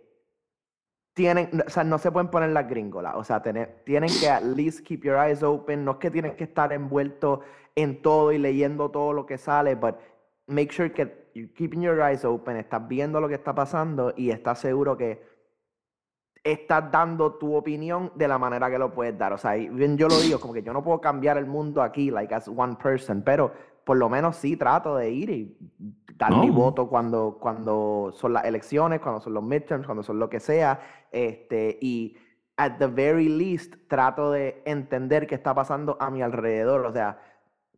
[1.14, 3.14] tienen, o sea, no se pueden poner las gringolas.
[3.16, 5.84] O sea, tener, tienen que at least keep your eyes open.
[5.84, 7.40] No es que tienen que estar envueltos
[7.76, 9.96] en todo y leyendo todo lo que sale, but
[10.46, 14.30] make sure que you're keeping your eyes open, estás viendo lo que está pasando y
[14.30, 15.22] estás seguro que
[16.42, 19.32] estás dando tu opinión de la manera que lo puedes dar.
[19.32, 22.10] O sea, bien yo lo digo, como que yo no puedo cambiar el mundo aquí,
[22.10, 23.52] like as one person, pero
[23.84, 25.56] por lo menos sí trato de ir y
[26.16, 30.28] dar mi voto cuando, cuando son las elecciones, cuando son los midterms, cuando son lo
[30.28, 30.80] que sea.
[31.14, 32.16] Este, y
[32.56, 36.84] at the very least trato de entender qué está pasando a mi alrededor.
[36.84, 37.18] O sea,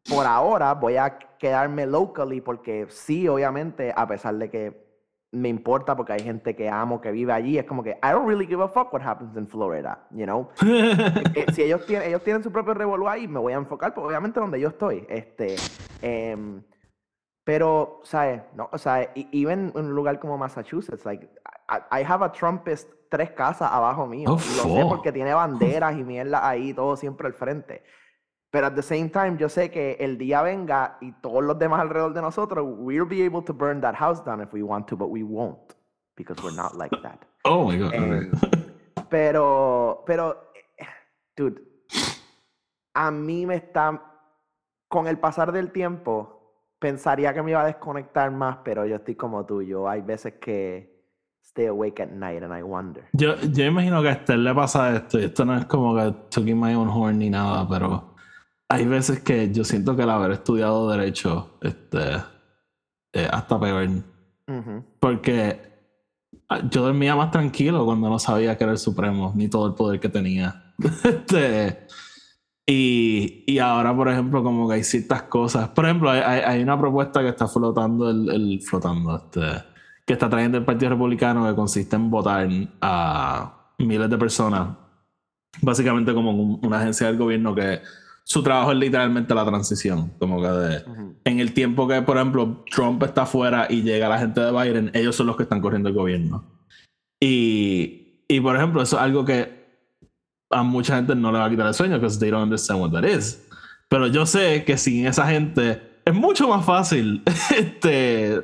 [0.09, 4.87] por ahora voy a quedarme locally porque sí, obviamente, a pesar de que
[5.33, 8.27] me importa porque hay gente que amo que vive allí, es como que I don't
[8.27, 10.49] really give a fuck what happens in Florida, you know?
[11.35, 14.07] Eh, si ellos tienen, ellos tienen su propio revolú ahí, me voy a enfocar, pues
[14.07, 15.05] obviamente donde yo estoy.
[15.09, 15.57] Este,
[16.01, 16.63] em,
[17.45, 18.43] pero, ¿sabes?
[18.55, 21.29] No, o sea, e- even en un lugar como Massachusetts, like,
[21.69, 24.31] I, have a Trumpist tres casas abajo mío.
[24.31, 27.83] Oh, y lo sé porque tiene banderas y mierda ahí, todo siempre al frente.
[28.51, 31.81] Pero at the same time, yo sé que el día venga y todos los demás
[31.81, 34.97] alrededor de nosotros, we'll be able to burn that house down if we want to,
[34.97, 35.75] but we won't,
[36.17, 37.19] because we're not like that.
[37.45, 37.93] oh my god.
[37.93, 38.31] Em,
[39.09, 40.53] pero, pero,
[41.37, 41.61] dude,
[42.95, 44.01] a mí me está,
[44.89, 49.17] con el pasar del tiempo, pensaría que me iba a desconectar más, pero yo estoy
[49.17, 50.96] como tú, yo hay veces que
[51.57, 53.03] stay awake at night and I wonder.
[53.13, 56.13] Yo, yo imagino que a Esther le pasa esto, y esto no es como que
[56.31, 58.15] toking my own horn ni nada, pero
[58.69, 62.17] hay veces que yo siento que el haber estudiado Derecho, este,
[63.13, 63.89] es hasta peor.
[64.49, 64.85] Ujú.
[65.01, 65.61] Porque
[66.49, 69.75] ah, yo dormía más tranquilo cuando no sabía que era el Supremo, ni todo el
[69.75, 70.75] poder que tenía.
[71.05, 71.87] Este,
[72.69, 75.69] y, y ahora, por ejemplo, como que hay ciertas cosas.
[75.69, 79.41] Por ejemplo, hay, hay- hay una propuesta que está flotando, el, el- flotando, este,
[80.07, 82.49] que está trayendo el Partido Republicano que consiste en votar
[82.81, 84.69] a miles de personas,
[85.61, 87.81] básicamente como un- una agencia del gobierno que
[88.25, 91.15] su trabajo es literalmente la transición, como que de, Ujú.
[91.25, 94.91] en el tiempo que, por ejemplo, Trump está afuera y llega la gente de Biden,
[94.95, 96.45] ellos son los que están corriendo el gobierno.
[97.21, 99.55] Y, y por ejemplo, eso es algo que
[100.51, 102.91] a mucha gente no le va a quitar el sueño, because they don't understand what
[102.93, 103.43] that is.
[103.89, 107.23] Pero yo sé que sin esa gente es mucho más fácil,
[107.57, 108.43] este,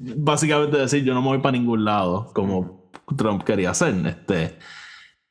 [0.00, 3.94] básicamente decir yo no me voy para ningún lado, como Trump quería hacer.
[4.06, 4.58] Este,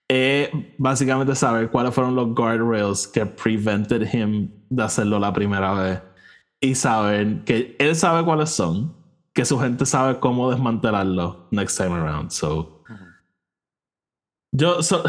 [0.07, 6.01] es básicamente saber cuáles fueron los guardrails que prevented him de hacerlo la primera vez
[6.61, 8.95] y saber que él sabe cuáles son,
[9.34, 12.32] que su gente sabe cómo desmantelarlo next time around.
[12.32, 12.76] So,
[14.51, 15.03] Yo, so-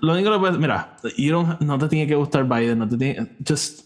[0.00, 2.96] lo único que puedes, mira, you don't- no te tiene que gustar Biden, no te
[2.96, 3.84] tiene, just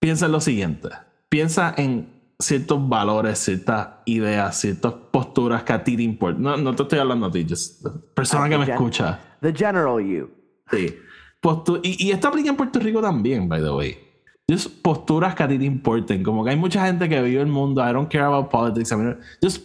[0.00, 0.90] piensa en lo siguiente,
[1.30, 6.42] piensa en ciertos valores, ciertas ideas, ciertas posturas que a ti te importan.
[6.42, 7.84] No, no te estoy hablando a ti, just
[8.14, 9.20] persona Ah, que me escucha.
[9.40, 10.30] The general you.
[10.70, 10.94] Sí.
[11.40, 13.98] Postu- y, y esto aplica en Puerto Rico también, by the way.
[14.50, 16.22] Just posturas que a ti te importen.
[16.22, 18.90] Como que hay mucha gente que vive el mundo, I don't care about politics.
[18.92, 19.62] I mean, just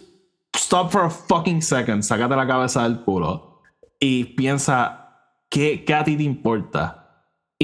[0.56, 3.60] stop for a fucking second, sácate la cabeza del culo
[4.00, 5.18] y piensa
[5.48, 7.03] qué, qué a ti te importa.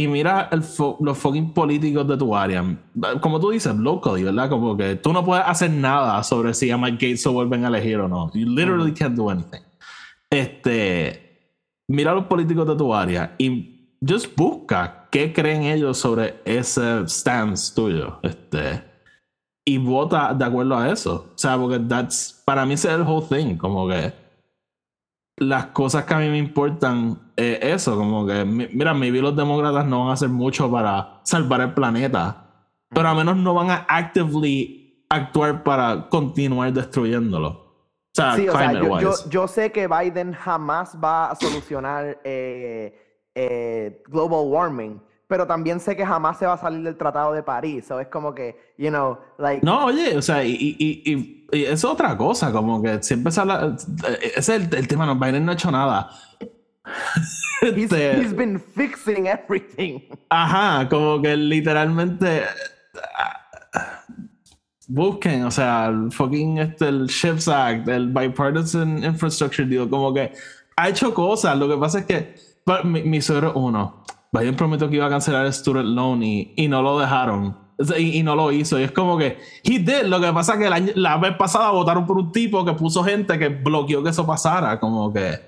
[0.01, 2.64] Y mira el fo- los fucking políticos de tu área.
[3.20, 4.48] Como tú dices, locally, ¿verdad?
[4.48, 7.68] Como que tú no puedes hacer nada sobre si a Mike Gates se vuelven a
[7.68, 8.30] elegir o no.
[8.32, 9.61] You literally can't do anything.
[10.30, 11.53] Este,
[11.88, 17.07] mira a los políticos de tu área y just busca qué creen ellos sobre ese
[17.07, 18.18] stance tuyo.
[18.22, 18.82] Este,
[19.66, 21.32] y vota de acuerdo a eso.
[21.34, 23.57] O sea, porque that's, para mí ese es el whole thing.
[23.57, 24.14] Como que
[25.41, 27.97] las cosas que a mí me importan es eso.
[27.97, 31.74] Como que, mi- mira, maybe los demócratas no van a hacer mucho para salvar el
[31.74, 32.47] planeta.
[32.91, 37.49] Pero al menos no van a actively actuar para continuar destruyéndolo.
[37.49, 43.26] O sea, Sí, o sea, yo, yo sé que Biden jamás va a solucionar eh,
[43.34, 45.01] eh, global warming,
[45.31, 47.85] pero también sé que jamás se va a salir del Tratado de París.
[47.87, 51.03] So es como que, you know, like, No, oye, o sea, y, y,
[51.53, 53.76] y, es otra cosa, como que siempre habla.
[54.09, 56.11] eh, Ese es el, el tema, no, Biden no ha hecho nada.
[57.62, 60.01] he's, Este, he's been fixing everything.
[60.31, 62.43] Ajá, como que literalmente.
[63.16, 63.37] ah,
[64.89, 70.33] Busquen, o sea, el fucking este, el Ships Act, el Bipartisan Infrastructure Deal, como que
[70.76, 71.57] ha hecho cosas.
[71.57, 72.35] Lo que pasa es que
[72.83, 73.99] mi, mi suegro, uno,
[74.33, 77.59] Biden prometió que iba a cancelar el student loan y, y no lo dejaron.
[77.99, 78.78] Y, y no lo hizo.
[78.78, 80.03] Y es como que, he did.
[80.05, 83.03] Lo que pasa es que año- la vez pasada votaron por un tipo que puso
[83.03, 84.78] gente que bloqueó que eso pasara.
[84.78, 85.39] Como que.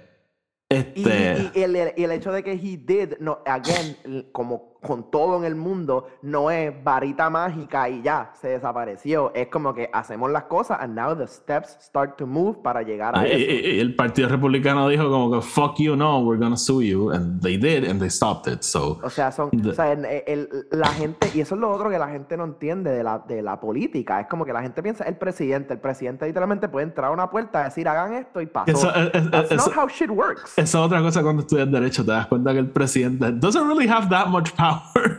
[0.69, 1.51] Este.
[1.55, 5.45] y- y el, el hecho de que he did, no, again, como con todo en
[5.45, 9.33] el mundo, no es varita mágica y ya, se desapareció.
[9.35, 13.17] Es como que hacemos las cosas and now the steps start to move para llegar
[13.17, 13.39] a Y- eso.
[13.69, 17.11] y- y el Partido Republicano dijo como que fuck you, no, we're gonna sue you,
[17.11, 18.63] and they did, and they stopped it.
[18.63, 21.71] So, O sea, son, The- o sea, el- el- la gente, y eso es lo
[21.71, 24.63] otro que la gente no entiende de la, de la política, es como que la
[24.63, 28.41] gente piensa, el presidente, el presidente literalmente puede entrar a una puerta, decir, hagan esto
[28.41, 28.71] y pasó.
[28.71, 30.53] Eso- es- That's eso- not how shit works.
[30.59, 33.89] esa es otra cosa cuando estudias derecho, te das cuenta que el presidente doesn't really
[33.89, 34.72] have that much power.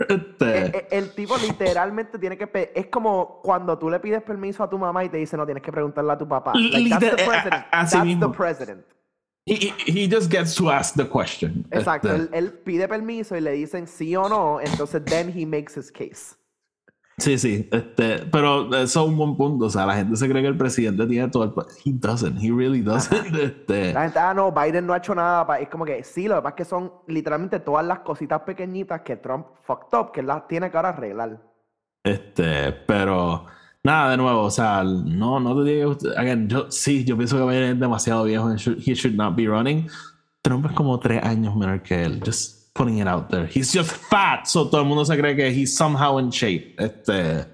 [0.09, 2.71] Este, Eh, eh, El, tipo literalmente tiene que...
[2.75, 5.63] Es como cuando tú le pides permiso a tu mamá y te dice, no, tienes
[5.63, 6.53] que preguntarle a tu papá.
[6.55, 7.65] Like, that's the president.
[7.71, 8.27] así That's mismo.
[8.31, 8.85] the president.
[9.45, 11.65] he, he- he just gets to ask the question.
[11.71, 12.09] Exacto.
[12.09, 15.75] Este, Él, él pide permiso y le dicen sí o no, entonces then he makes
[15.77, 16.35] his case.
[17.17, 19.65] Sí, sí, este, pero eso es un buen punto.
[19.65, 21.51] O sea, la gente se cree que el presidente tiene todo el.
[21.85, 23.13] He doesn't, he really doesn't.
[23.35, 25.45] Este, La gente, ah, no, Biden no ha hecho nada.
[25.45, 25.59] pa-".
[25.59, 29.01] Es como que sí, lo que pasa es que son literalmente todas las cositas pequeñitas
[29.01, 31.39] que Trump fucked up, que él las tiene que ahora arreglar.
[32.03, 33.45] Este, pero
[33.83, 37.43] nada, de nuevo, o sea, no, no te digo, again, yo sí, yo pienso que
[37.45, 39.87] Biden es demasiado viejo should- he should not be running.
[40.41, 43.45] Trump es como tres años menor que él, just putting it out there.
[43.47, 46.75] He's just fat, so todo el mundo se cree que he's somehow in shape.
[46.77, 47.45] Este,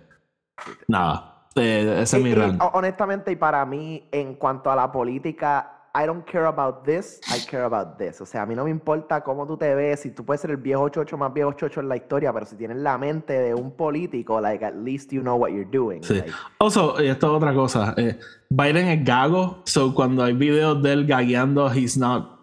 [0.88, 2.62] nada, eh, ese es mi Y- y, rant.
[2.62, 7.20] ho- honestamente, y para mí, en cuanto a la política, I don't care about this,
[7.36, 8.22] I care about this.
[8.22, 10.52] O sea, a mí no me importa cómo tú te ves, si tú puedes ser
[10.52, 13.56] el viejo chocho más viejo chocho en la historia, pero si tienes la mente de
[13.56, 16.02] un político, like, at least you know what you're doing.
[16.04, 16.14] Sí.
[16.14, 16.32] like.
[16.60, 17.96] Also, y esto es otra cosa.
[17.98, 22.40] eh, Biden es gago, so cuando hay videos de él gagueando, he's not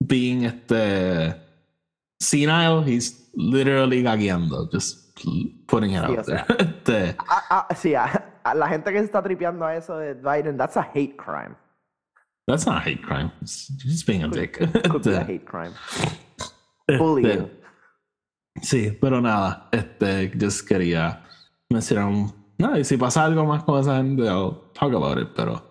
[0.00, 1.36] being este
[2.22, 5.14] senile, he's literally gagueando, just
[5.66, 6.44] putting it Sí, out o sea.
[6.46, 6.56] there.
[6.82, 8.04] Este, Ah, ah, sí, a,
[8.44, 11.54] a la gente que se está tripeando a eso de Biden, that's a hate crime.
[12.48, 13.30] that's not a hate crime.
[13.40, 14.58] It's just being a dick.
[14.58, 15.72] Could be a Este, hate crime.
[16.88, 17.48] este, Bullying.
[18.62, 21.24] sí, pero nada, este, just quería
[21.70, 22.32] mencionar un.
[22.58, 25.70] No, y si pasa algo más con esa gente, I'll talk about it, pero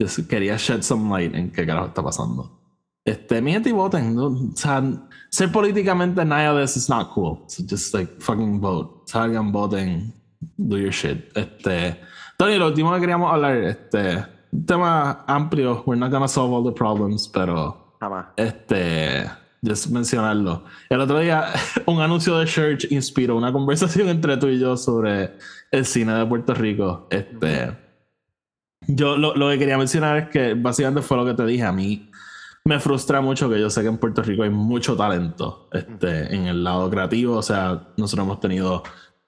[0.00, 2.58] just quería shed some light en qué carajo está pasando.
[3.04, 4.14] Este, mi gente y voten.
[4.14, 4.26] ¿no?
[4.26, 4.82] O sea,
[5.30, 7.44] ser políticamente nada de eso is not cool.
[7.46, 9.06] So just like fucking vote.
[9.06, 10.12] Salgan, voten,
[10.56, 11.30] do your shit.
[11.36, 11.98] Este,
[12.36, 15.82] Tony, lo último que queríamos hablar, este, un tema amplio.
[15.86, 18.26] We're not gonna solve all the problems, pero Jamás.
[18.36, 19.30] este,
[19.62, 20.64] just mencionarlo.
[20.88, 21.46] El otro día,
[21.86, 25.36] un anuncio de Church inspiró una conversación entre tú y yo sobre
[25.70, 27.06] el cine de Puerto Rico.
[27.10, 27.76] Este,
[28.88, 31.62] yo lo, lo que quería mencionar es que básicamente fue lo que te dije.
[31.62, 32.10] A mí
[32.64, 36.46] me frustra mucho que yo sé que en Puerto Rico hay mucho talento este, en
[36.46, 37.36] el lado creativo.
[37.36, 38.82] O sea, nosotros hemos tenido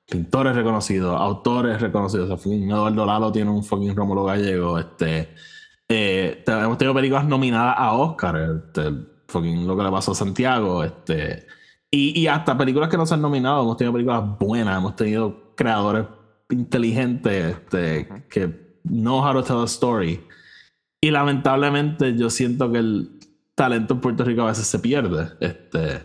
[0.09, 2.31] pintores reconocidos, autores reconocidos.
[2.31, 4.79] O sea, Eduardo Lalo tiene un fucking Rómulo Gallego.
[4.79, 5.35] Este,
[5.89, 8.37] eh, hemos tenido películas nominadas a Oscar.
[8.37, 8.93] Este,
[9.29, 11.47] fucking lo que le pasó a Santiago, este.
[11.91, 15.55] Y, y hasta películas que no se han nominado, hemos tenido películas buenas, hemos tenido
[15.55, 16.07] creadores
[16.49, 20.21] inteligentes este, que know how to tell a story.
[21.01, 23.19] Y lamentablemente yo siento que el
[23.55, 26.03] talento en Puerto Rico a veces se pierde, este,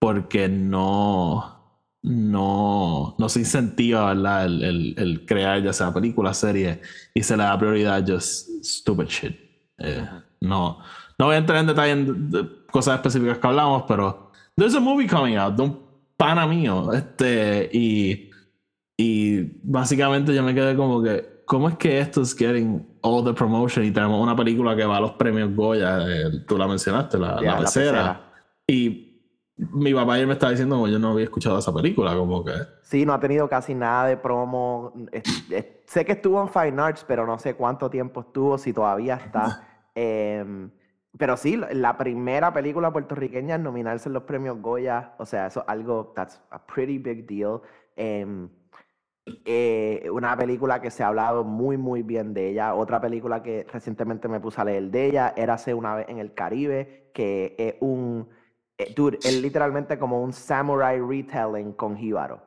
[0.00, 4.46] porque no, no, no se incentiva ¿verdad?
[4.46, 6.80] El, el, el crear ya sea película, serie,
[7.14, 9.36] y se le da prioridad a just stupid shit.
[9.78, 10.08] Eh,
[10.40, 10.78] no,
[11.18, 14.80] no voy a entrar en detalle en de- cosas específicas que hablamos, pero there's a
[14.80, 15.80] movie coming out de un
[16.16, 18.30] pana mío, este, y,
[18.96, 23.32] y básicamente yo me quedé como que, ¿cómo es que esto es getting all the
[23.34, 27.18] promotion y tenemos una película que va a los premios Goya, eh, tú la mencionaste,
[27.18, 28.20] la, Ya, la la pecera, pecera.
[28.68, 29.08] y
[29.56, 32.52] mi papá ayer me estaba diciendo como yo no había escuchado esa película, como que...
[32.82, 34.92] Sí, no ha tenido casi nada de promo.
[35.12, 38.72] Es- es- sé que estuvo en Fine Arts, pero no sé cuánto tiempo estuvo, si
[38.72, 39.62] todavía está.
[39.94, 40.70] Em,
[41.18, 45.60] pero sí, la- primera película puertorriqueña en nominarse en los premios Goya, o sea, eso
[45.60, 47.60] es algo, that's a pretty big deal.
[47.96, 48.48] Em,
[49.44, 52.74] eh, una película que se ha hablado muy, muy bien de ella.
[52.74, 56.34] Otra película que recientemente me puse a leer de ella, Érase una vez en el
[56.34, 58.28] Caribe, que es un,
[58.78, 62.42] eh, dude, es literalmente como un samurai retelling con jíbaro.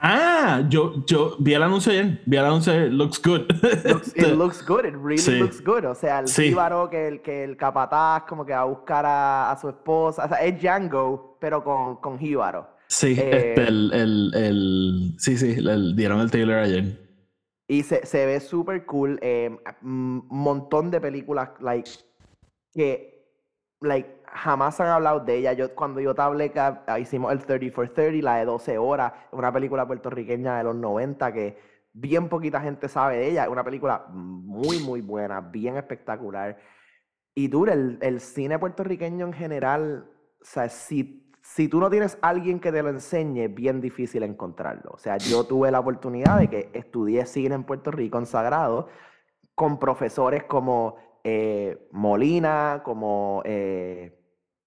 [0.00, 3.50] Ah, yo, yo vi el anuncio ayer, vi el anuncio ayer, looks good.
[3.84, 5.40] looks, it looks good, it really Sí.
[5.40, 5.84] looks good.
[5.86, 6.50] O sea, el Sí.
[6.50, 10.26] jíbaro que el, que el capataz como que va a buscar a, a su esposa.
[10.26, 12.68] O sea, es Django, pero con, con jíbaro.
[12.88, 16.98] Sí, Eh, este, el, el, el, sí, sí, el- dieron el trailer ayer.
[17.66, 19.18] Y se, se ve súper cool.
[19.22, 19.50] eh,
[19.82, 21.90] Un montón de películas, like,
[22.72, 23.26] que,
[23.80, 25.52] like, jamás han hablado de ella.
[25.52, 26.52] Yo, cuando yo te hablé
[27.00, 31.32] hicimos el 30 for 30, la de 12 horas, una película puertorriqueña de los 90
[31.32, 31.58] que
[31.92, 33.44] bien poquita gente sabe de ella.
[33.44, 36.58] Es una película muy, muy buena, bien espectacular.
[37.34, 40.10] Y tú, el, el cine puertorriqueño en general,
[40.40, 44.22] o sea, si, si tú no tienes alguien que te lo enseñe, es bien difícil
[44.22, 44.90] encontrarlo.
[44.92, 48.88] O sea, yo tuve la oportunidad de que estudié cine en Puerto Rico, en Sagrado,
[49.54, 54.20] con profesores como eh, Molina, como eh,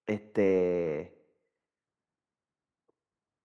[0.06, 1.18] este.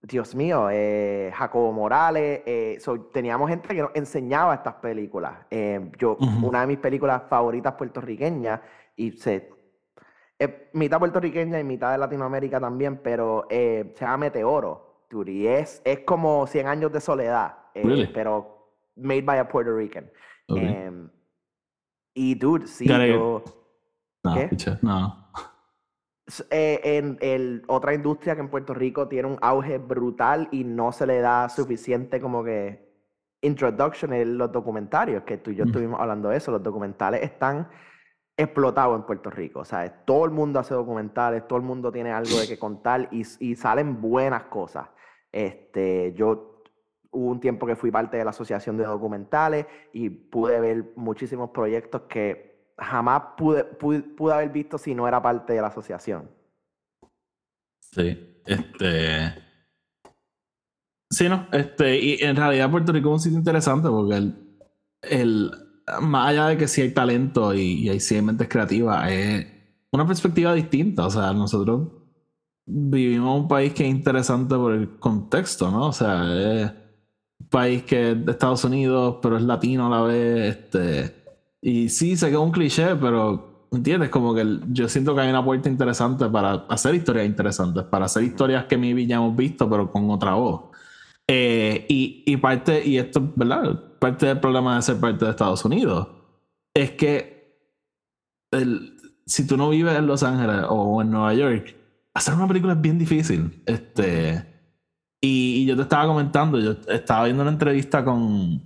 [0.02, 5.46] Dios mío, eh, Jacobo Morales, so, teníamos gente que nos enseñaba estas películas.
[5.98, 8.62] Yo, una de mis películas favoritas puertorriqueñas,
[8.96, 9.50] y se,
[10.40, 15.06] es mitad puertorriqueña y mitad de Latinoamérica también, pero eh, se llama Meteoro.
[15.26, 18.08] y es, es como 100 años de soledad, eh, Really?
[18.08, 20.10] pero made by a Puerto Rican.
[20.50, 21.10] Em,
[22.14, 23.44] y dude, sí, Gotta yo.
[24.24, 24.50] no, ¿qué?
[24.82, 25.28] no.
[26.52, 26.82] eh,
[27.22, 31.20] en otra industria que en Puerto Rico tiene un auge brutal y no se le
[31.22, 32.86] da suficiente como que
[33.42, 35.68] introduction en los documentarios, que tú y yo Mm.
[35.68, 37.70] estuvimos hablando de eso, los documentales están
[38.38, 42.12] explotados en Puerto Rico, o sea, todo el mundo hace documentales, todo el mundo tiene
[42.12, 44.88] algo de que contar y salen buenas cosas.
[45.32, 46.64] Este, yo
[47.12, 51.50] hubo un tiempo que fui parte de la Asociación de Documentales y pude ver muchísimos
[51.50, 56.30] proyectos que jamás pude, pude, pude haber visto si no era parte de la asociación.
[57.80, 59.44] Sí, este.
[61.10, 64.60] Sí, no, este, y en realidad Puerto Rico es un sitio interesante porque el,
[65.02, 65.52] el
[66.02, 69.46] más allá de que sí hay talento y, y hay sí hay mentes creativas, es
[69.92, 71.06] una perspectiva distinta.
[71.06, 71.88] O sea, nosotros
[72.66, 75.88] vivimos en un país que es interesante por el contexto, ¿no?
[75.88, 76.24] O sea,
[76.66, 76.72] es
[77.40, 81.16] un país que es de Estados Unidos, pero es latino a la vez, este.
[81.62, 84.10] Y sí, sé que es un cliché, pero ¿entiendes?
[84.10, 88.06] Como que el- yo siento que hay una puerta interesante para hacer historias interesantes, para
[88.06, 90.64] hacer historias que maybe ya hemos visto, pero con otra voz.
[91.28, 93.80] Eh, y, y parte, y esto, ¿verdad?
[94.00, 96.08] Parte del problema de ser parte de Estados Unidos
[96.74, 97.58] es que
[98.52, 98.96] el-
[99.26, 101.76] si tú no vives en Los Ángeles o en Nueva York,
[102.14, 103.62] hacer una película es bien difícil.
[103.66, 104.46] Este,
[105.22, 108.62] y, yo te estaba comentando, yo estaba viendo una entrevista con.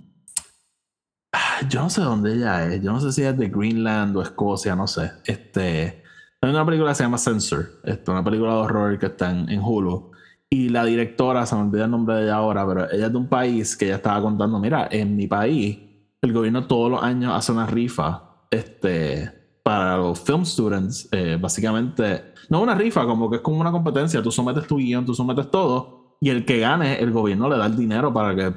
[1.32, 4.22] Ah, Yo no sé dónde ella es, yo no sé si es de Greenland o
[4.22, 5.12] Escocia, no sé.
[5.24, 6.02] Este,
[6.40, 9.48] hay una película que se llama Censor, este, una película de horror que está en,
[9.48, 10.11] en Hulu.
[10.54, 13.16] Y la directora, se me olvida el nombre de ella ahora, pero ella es de
[13.18, 15.78] un país que ella estaba contando, mira, en mi país,
[16.20, 19.30] el gobierno todos los años hace una rifa este,
[19.62, 24.22] para los film students, eh, básicamente, no una rifa, como que es como una competencia,
[24.22, 27.64] tú sometes tu guion, tú sometes todo, y el que gane, el gobierno le da
[27.64, 28.52] el dinero para que,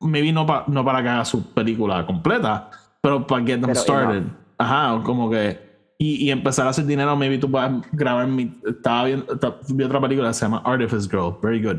[0.00, 2.70] maybe no, pa- no para que haga su película completa,
[3.02, 4.16] pero para get them Pero started.
[4.16, 4.32] enough.
[4.56, 5.63] Ajá, como que...
[5.98, 8.52] Y, y empezar a hacer dinero, maybe tú puedes grabar mi...
[8.66, 9.26] Estaba viendo...
[9.68, 11.76] Vi otra película que se llama Artifice Girl, very good.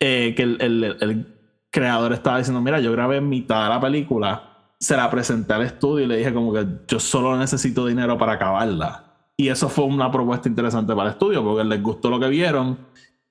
[0.00, 1.26] Eh, que el, el- el- el
[1.70, 4.42] creador estaba diciendo, mira, yo grabé mitad de la película,
[4.78, 8.32] se la presenté al estudio y le dije como que yo solo necesito dinero para
[8.32, 9.04] acabarla.
[9.38, 12.78] Y eso fue una propuesta interesante para el estudio porque les gustó lo que vieron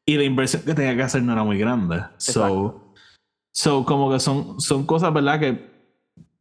[0.05, 2.03] y la inversión que tenía que hacer no era muy grande.
[2.17, 2.93] So,
[3.51, 5.39] so como que son, son cosas, ¿verdad?
[5.39, 5.74] Que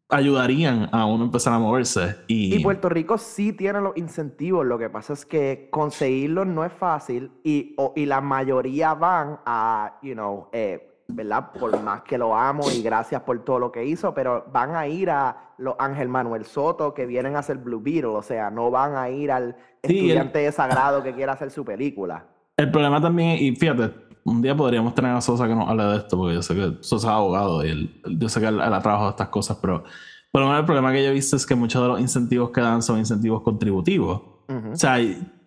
[0.09, 2.17] ayudarían a uno empezar a moverse.
[2.27, 6.65] Y, Y Puerto Rico sí tiene los incentivos, lo que pasa es que conseguirlos no
[6.65, 11.51] es fácil y, o- y la mayoría van a, you know, eh, ¿verdad?
[11.59, 14.87] Por más que lo amo y gracias por todo lo que hizo, pero van a
[14.87, 18.71] ir a los Ángel Manuel Soto que vienen a hacer Blue Beetle, o sea, no
[18.71, 22.27] van a ir al Sí, el- estudiante de sagrado que quiera hacer su película.
[22.57, 23.91] el problema también, y fíjate,
[24.25, 26.79] un día podríamos tener a Sosa que nos hable de esto, porque yo sé que
[26.81, 29.85] Sosa es abogado y él- yo sé que él, él ha trabajado estas cosas, pero
[30.33, 32.51] por lo menos el problema que yo he visto es que muchos de los incentivos
[32.51, 34.21] que dan son incentivos contributivos.
[34.49, 34.73] Ujú.
[34.73, 34.99] O sea,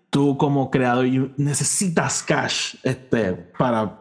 [0.09, 1.05] tú como creador
[1.37, 3.99] necesitas cash este, para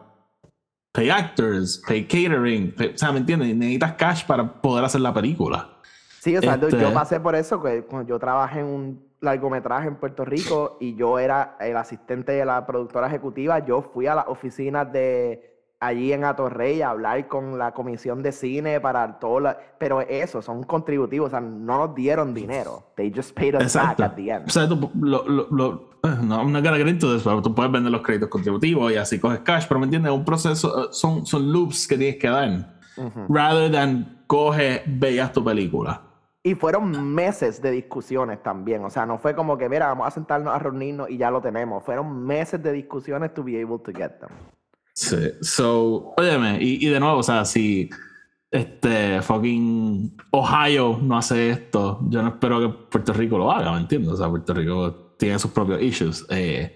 [0.93, 3.55] pay actors, pay catering, pay- o sea, ¿me entiendes?
[3.55, 5.69] Necesitas cash para poder hacer la película.
[6.19, 9.07] Sí, o sea, yo- yo Este- pasé por eso, que cuando yo trabajé en un
[9.21, 14.07] largometraje en Puerto Rico y yo era el asistente de la productora ejecutiva, yo fui
[14.07, 19.19] a las oficinas de allí en Atorrey a hablar con la comisión de cine para
[19.19, 19.57] todo la...
[19.77, 22.83] Pero eso, son contributivos, o sea, no nos dieron dinero.
[22.95, 24.03] They just paid us back Exacto.
[24.03, 24.47] at the end.
[24.47, 27.71] O sea, tú, lo, lo, lo- eh, no, gonna get into this, pero tú puedes
[27.71, 30.87] vender los créditos contributivos y así coges cash, pero me entiendes, es un proceso, eh,
[30.91, 32.75] son, son loops que tienes que dar.
[32.97, 33.25] Ujú.
[33.33, 36.01] Rather than coge, veas tu película.
[36.47, 38.81] Y fueron meses de discusiones también.
[38.85, 41.41] O sea, no fue como que, mira, vamos a sentarnos a reunirnos y ya lo
[41.41, 41.83] tenemos.
[41.83, 44.29] Fueron meses de discusiones to be able to get them.
[44.93, 47.89] Sí, so, óyeme, y, y de nuevo, o sea, si
[48.49, 53.81] este fucking Ohio no hace esto, yo no espero que Puerto Rico lo haga, ¿me
[53.81, 54.13] entiendes?
[54.13, 56.25] O sea, Puerto Rico tiene sus propios issues.
[56.29, 56.73] eh,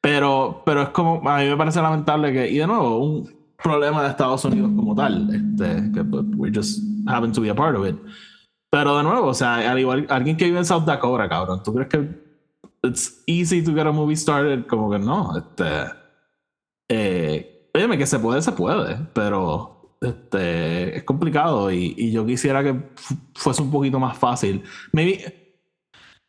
[0.00, 4.02] pero, pero es como, a mí me parece lamentable que, y de nuevo, un problema
[4.02, 7.76] de Estados Unidos como tal, este, que pues, we just happen to be a part
[7.76, 7.96] of it.
[8.72, 11.74] Pero de nuevo, o sea, al igual, alguien que vive en South Dakota, cabrón, ¿tú
[11.74, 12.08] crees que
[12.82, 14.66] it's easy to get a movie started?
[14.66, 15.92] Como que no, este.
[16.88, 22.62] Eh, óyeme, que se puede, se puede, pero este, es complicado y, y yo quisiera
[22.62, 24.62] que fu- fuese un poquito más fácil.
[24.92, 25.54] Maybe,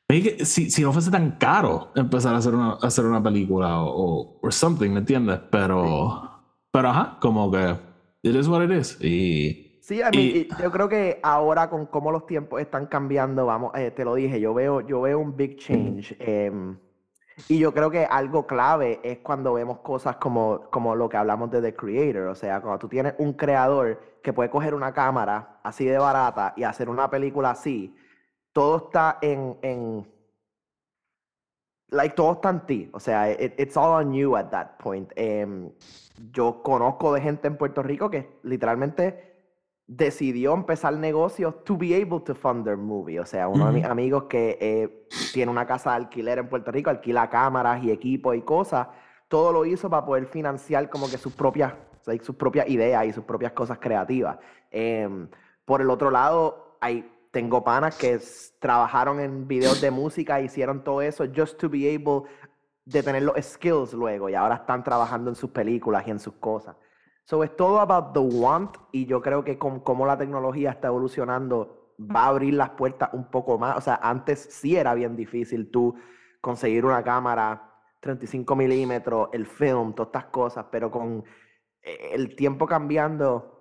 [0.10, 3.24] maybe que si, si no fuese tan caro empezar a hacer una, a hacer una
[3.24, 5.40] película o, o or something, ¿me entiendes?
[5.50, 6.30] Pero,
[6.72, 7.76] pero ajá, como que
[8.24, 8.98] it is what it is.
[9.02, 12.86] Y Sí, a mí, Y- y yo creo que ahora con cómo los tiempos están
[12.86, 16.16] cambiando, vamos, eh, te lo dije, yo veo, yo veo un big change.
[16.22, 16.78] em,
[17.50, 21.52] y yo creo que algo clave es cuando vemos cosas como, como lo que hablamos
[21.52, 22.28] de The Creator.
[22.28, 26.54] O sea, cuando tú tienes un creador que puede coger una cámara así de barata
[26.56, 27.94] y hacer una película así,
[28.54, 30.08] todo está en, en
[31.90, 32.90] like todo está en ti.
[32.94, 35.12] O sea, it- it's all on you at that point.
[35.18, 35.70] Em,
[36.32, 39.33] yo conozco de gente en Puerto Rico que literalmente
[39.88, 43.20] decidió empezar negocios to be able to fund their movie.
[43.20, 46.72] O sea, uno de mis amigos que eh, tiene una casa de alquiler en Puerto
[46.72, 48.88] Rico, alquila cámaras y equipos y cosas,
[49.28, 51.74] todo lo hizo para poder financiar como que sus propias,
[52.22, 54.38] sus propias ideas y sus propias cosas creativas.
[54.72, 55.28] Em,
[55.66, 58.20] por el otro lado, hay, tengo panas que
[58.60, 62.30] trabajaron en videos de música, hicieron todo eso just to be able
[62.86, 66.34] de tener los skills luego y ahora están trabajando en sus películas y en sus
[66.36, 66.76] cosas.
[67.26, 70.88] So es todo about the want y yo creo que con cómo la tecnología está
[70.90, 73.78] evolucionando va a abrir las puertas un poco más.
[73.78, 75.96] O sea, antes sí era bien difícil tú
[76.42, 77.70] conseguir una cámara
[78.02, 81.24] 35 milímetros, el film, todas estas cosas, pero con
[81.82, 83.54] eh, el tiempo cambiando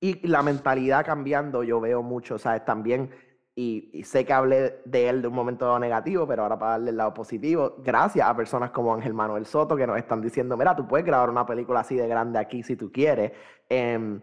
[0.00, 2.62] y la mentalidad cambiando, yo veo mucho, ¿sabes?
[2.66, 3.10] También,
[3.56, 6.90] y, y sé que hablé de él de un momento negativo, pero ahora para darle
[6.90, 10.74] el lado positivo, gracias a personas como Ángel Manuel Soto que nos están diciendo, mira,
[10.74, 13.32] tú puedes grabar una película así de grande aquí si tú quieres.
[13.68, 14.20] Em,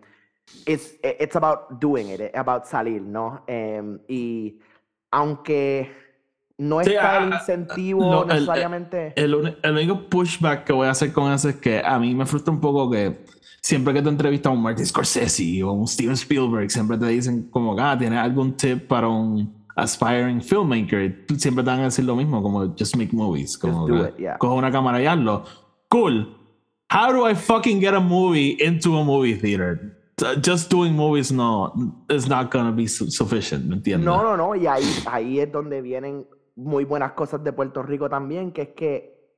[0.66, 3.44] it's, it's about doing it, it's about salir, ¿no?
[3.48, 4.60] Em, y
[5.12, 5.92] aunque
[6.58, 9.14] no Sí, está ah, el ah, incentivo no, el- necesariamente...
[9.16, 12.14] El, uni- el único pushback que voy a hacer con eso es que a mí
[12.14, 13.24] me frustra un poco que
[13.62, 17.50] siempre que te entrevistas a un Martin Scorsese o un Steven Spielberg, siempre te dicen
[17.50, 21.26] como ah, tienes algún tip para un aspiring filmmaker.
[21.38, 23.58] Siempre te van a decir lo mismo, como just make movies.
[23.58, 24.38] Como do que it, yeah.
[24.38, 25.46] coge una cámara y hazlo.
[25.90, 26.38] Cool.
[26.90, 29.98] How do I fucking get a movie into a movie theater?
[30.44, 31.74] Just doing movies no
[32.10, 34.06] is not gonna be su- sufficient, ¿me entiendes?
[34.06, 38.10] No, no, no, y ahí, ahí es donde vienen muy buenas cosas de Puerto Rico
[38.10, 39.36] también, que es que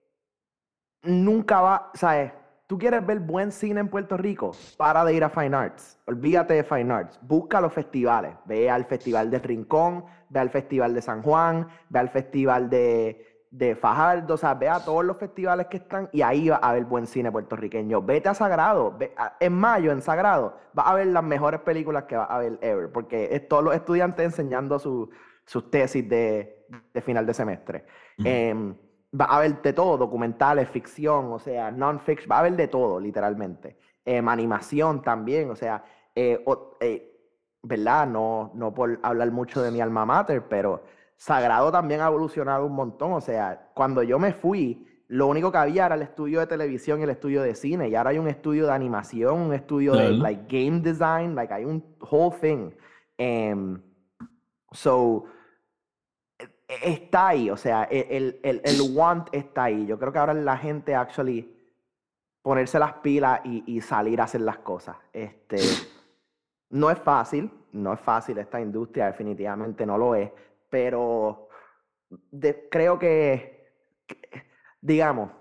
[1.04, 2.34] nunca va, ¿sabes?
[2.74, 6.56] Tú quieres ver buen cine en Puerto Rico, para de ir a Fine Arts, olvídate
[6.56, 11.04] de Fine Arts, busca los festivales, ve al Festival del Rincón, ve al Festival de
[11.04, 15.68] San Juan, ve al Festival de, de Fajardo, o sea, ve a todos los festivales
[15.68, 18.02] que están y ahí va a haber buen cine puertorriqueño.
[18.02, 22.06] Vete a Sagrado, ve a- en mayo en Sagrado, vas a ver las mejores películas
[22.06, 25.12] que vas a ver ever, porque es todos los estudiantes enseñando su-
[25.46, 27.86] sus tesis de, de final de semestre.
[28.18, 28.74] Em,
[29.20, 33.00] va a haber de todo, documentales, ficción, o sea, non-fiction, va a haber de todo,
[33.00, 33.78] literalmente.
[34.06, 35.84] Em, animación también, o sea,
[36.16, 37.10] eh, o- eh,
[37.64, 38.08] ¿verdad?
[38.08, 40.84] No, no por hablar mucho de mi alma mater, pero
[41.16, 45.58] Sagrado también ha evolucionado un montón, o sea, cuando yo me fui, lo único que
[45.60, 48.28] había era el estudio de televisión y el estudio de cine, y ahora hay un
[48.28, 52.72] estudio de animación, un estudio de like, game design, like hay un whole thing.
[53.18, 53.80] Em,
[54.72, 55.26] so,
[56.68, 59.86] está ahí, o sea, el, el, el want está ahí.
[59.86, 61.54] Yo creo que ahora la gente actually
[62.42, 64.98] ponerse las pilas y, y salir a hacer las cosas.
[65.14, 65.58] Este,
[66.70, 70.32] no es fácil, no es fácil esta industria, definitivamente no lo es,
[70.70, 71.48] pero
[72.70, 73.72] creo que,
[74.82, 75.32] digamos,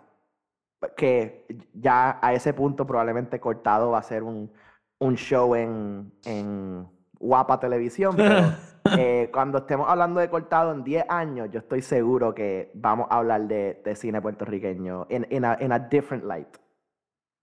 [0.97, 4.53] que ya a ese punto probablemente Cortado va a ser un,
[4.99, 8.16] un show en, en Guapa Televisión,
[8.99, 13.18] eh, cuando estemos hablando de Cortado en 10 años, yo estoy seguro que vamos a
[13.18, 16.49] hablar de, de cine puertorriqueño en in a, in a different light.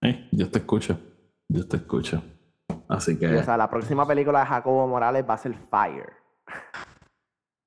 [0.01, 0.99] Eh, yo te escucho.
[1.49, 2.21] Yo te escucho.
[2.87, 6.13] Así Y, que o sea, la próxima película de Jacobo Morales va a ser Fire.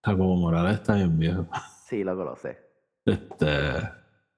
[0.04, 1.46] Jacobo Morales está bien viejo.
[1.86, 2.58] Sí, lo sé.
[3.04, 3.46] Este,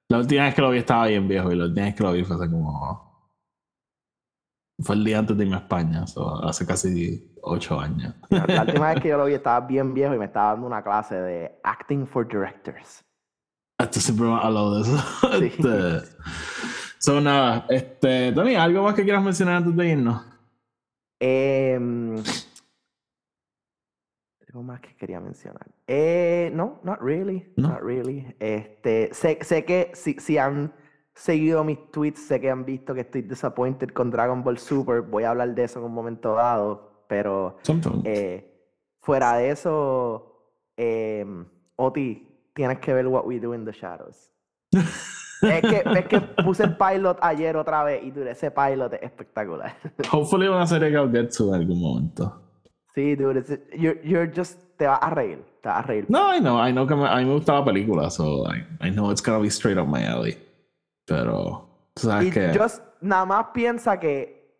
[0.08, 2.12] la última vez que lo vi estaba bien viejo y la última vez que lo
[2.12, 3.03] vi fue hace como.
[4.80, 8.14] Fue el día antes de irme a España, so, hace casi ocho años.
[8.28, 10.66] La, la última vez que yo lo vi estaba bien viejo y me estaba dando
[10.66, 13.04] una clase de Acting for Directors.
[13.78, 14.96] Esto siempre me ha hablado de eso.
[15.38, 15.46] Sí.
[15.46, 16.08] Este,
[16.98, 20.22] so, nada, este, Tony, ¿algo más que quieras mencionar antes de irnos?
[21.20, 22.16] Em,
[24.48, 25.66] algo más que quería mencionar.
[25.86, 27.52] Eh, no, not really.
[27.56, 27.68] No.
[27.68, 28.34] Not really.
[28.38, 30.72] Este, sé, sé que si, si han
[31.14, 35.00] seguido mis tweets, sé que han visto que estoy disappointed con Dragon Ball Super.
[35.02, 37.04] Voy a hablar de eso en un momento dado.
[37.06, 37.58] Pero
[38.04, 38.50] eh,
[39.00, 40.40] fuera de eso,
[40.76, 41.44] em,
[41.76, 44.30] Oti, tienes que ver What We Do in the Shadows.
[44.72, 49.02] es, que, es que puse el pilot ayer otra vez y dude, ese pilot es
[49.02, 49.76] espectacular.
[50.12, 52.40] Hopefully una serie que I'll get to en algún momento.
[52.94, 56.06] Sí, dude, it's- you're, you're just, te vas a reír, te vas a reír.
[56.08, 58.64] No, I know, I know que me, a mí me gusta la película, so I,
[58.80, 60.38] I know it's gonna be straight up my alley.
[61.06, 62.58] Pero, tú sabes y que.
[62.58, 64.58] just, nada más piensa que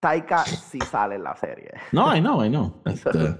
[0.00, 1.70] Taika sí sale en la serie.
[1.92, 2.82] No, I know, I know.
[2.86, 3.36] Este,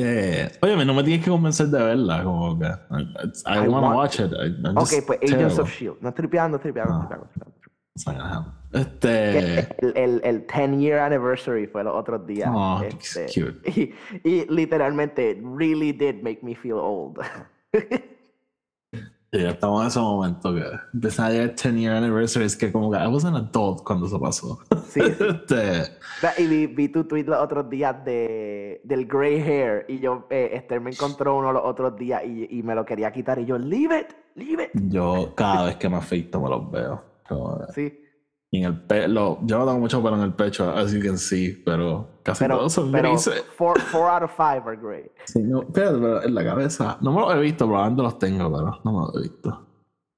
[0.00, 2.66] eh, oye, no me tienes que convencer de verla, como que.
[2.66, 4.30] I, I, wanna watch it.
[4.32, 5.60] I, Ok, pues Agents terrible.
[5.60, 5.98] of S.H.I.E.L.D.
[6.02, 7.02] No tripeando, tripeando, Ah.
[7.02, 7.58] estoy tripeando, tripeando.
[7.96, 8.52] It's not gonna happen.
[8.70, 9.58] Que Este.
[9.84, 12.48] El, el, el 10 year anniversary fue los otros días.
[12.54, 13.68] Oh, este, cute.
[14.22, 17.18] y, y literalmente, really did make me feel old.
[19.30, 20.64] Ya estamos en ese momento que
[20.94, 22.46] empezó a llegar 10 year anniversary.
[22.46, 24.58] Es que, como que I was an adult cuando eso pasó.
[24.88, 25.24] Sí, sí.
[25.48, 30.26] Este, Y vi, vi tu tweet los otros días de, del gray hair y yo,
[30.30, 33.44] eh, Esther me encontró uno los otros días y, y me lo quería quitar y
[33.44, 34.70] yo, leave it, leave it.
[34.74, 37.04] yo, cada vez que me afeito, me los veo.
[37.28, 38.00] Como Sí,
[38.50, 41.18] Y en el pelo, yo no tengo mucho pelo en el pecho, as you can
[41.18, 43.44] see, pero casi pero, todos son pero grises.
[43.56, 45.10] four, four out of five are gray.
[45.26, 46.96] Sí, no, pero en la cabeza.
[47.02, 49.66] No me los he visto, probablemente los tengo, pero no me los he visto.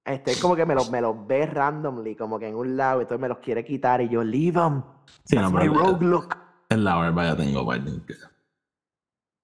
[0.05, 3.01] Este, es como que me los me los ve randomly, como que en un lado,
[3.01, 4.83] y entonces me los quiere quitar y yo, leave them.
[5.25, 6.37] Sí, That's no, my rogue look.
[6.69, 7.79] en la barba ya tengo que-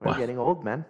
[0.00, 0.14] We're Wow.
[0.14, 0.86] getting old, man.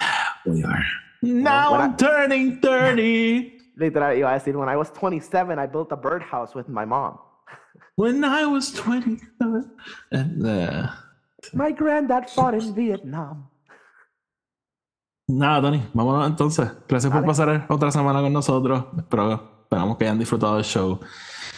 [0.46, 0.84] We are.
[1.22, 3.55] Now I- I'm turning 30.
[3.76, 7.18] Literal, iba a decir, when I was 27, I built a birdhouse with my mom.
[7.96, 9.70] When I was 27.
[10.10, 10.88] And, uh,
[11.52, 13.50] My granddad fought in Vietnam.
[15.28, 16.70] nada, Tony, vámonos entonces.
[16.88, 18.86] Gracias por pasar otra semana con nosotros.
[18.96, 21.00] Espero, esperamos que hayan disfrutado del show.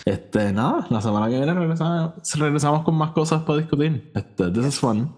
[0.04, 4.10] Este, nada, la semana que viene regresamos, regresamos con más cosas para discutir.
[4.14, 5.14] Este, this is fun.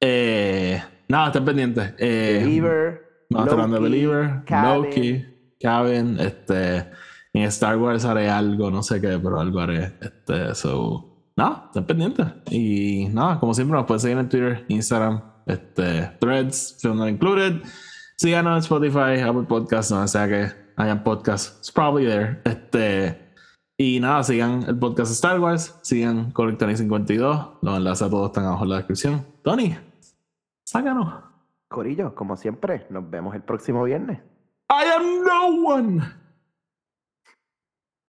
[0.00, 1.94] Eh, nada, estén pendientes.
[1.98, 4.42] Eh, Believer, Vamos Loki, Believer.
[4.48, 5.26] Loki,
[5.60, 6.90] Cabin, este,
[7.32, 9.92] en Star Wars haré algo, no sé qué, pero algo haré.
[10.00, 12.26] Este, so, nada, estén pendientes.
[12.50, 17.62] Y nada, como siempre, nos pueden seguir en Twitter, Instagram, este, Threads, Film Not Included.
[18.16, 21.58] Síganos en Spotify, Apple Podcasts, donde sea que hayan podcasts.
[21.58, 22.40] It's probably there.
[22.44, 23.28] Este,
[23.80, 27.58] y nada, sigan el podcast Star Wars, sigan Collectony 52.
[27.62, 29.24] Los enlaces a todos están abajo en la descripción.
[29.44, 29.76] Tony,
[30.64, 31.22] sácanos.
[31.68, 34.18] Corillo, como siempre, nos vemos el próximo viernes.
[34.70, 36.14] I am no one.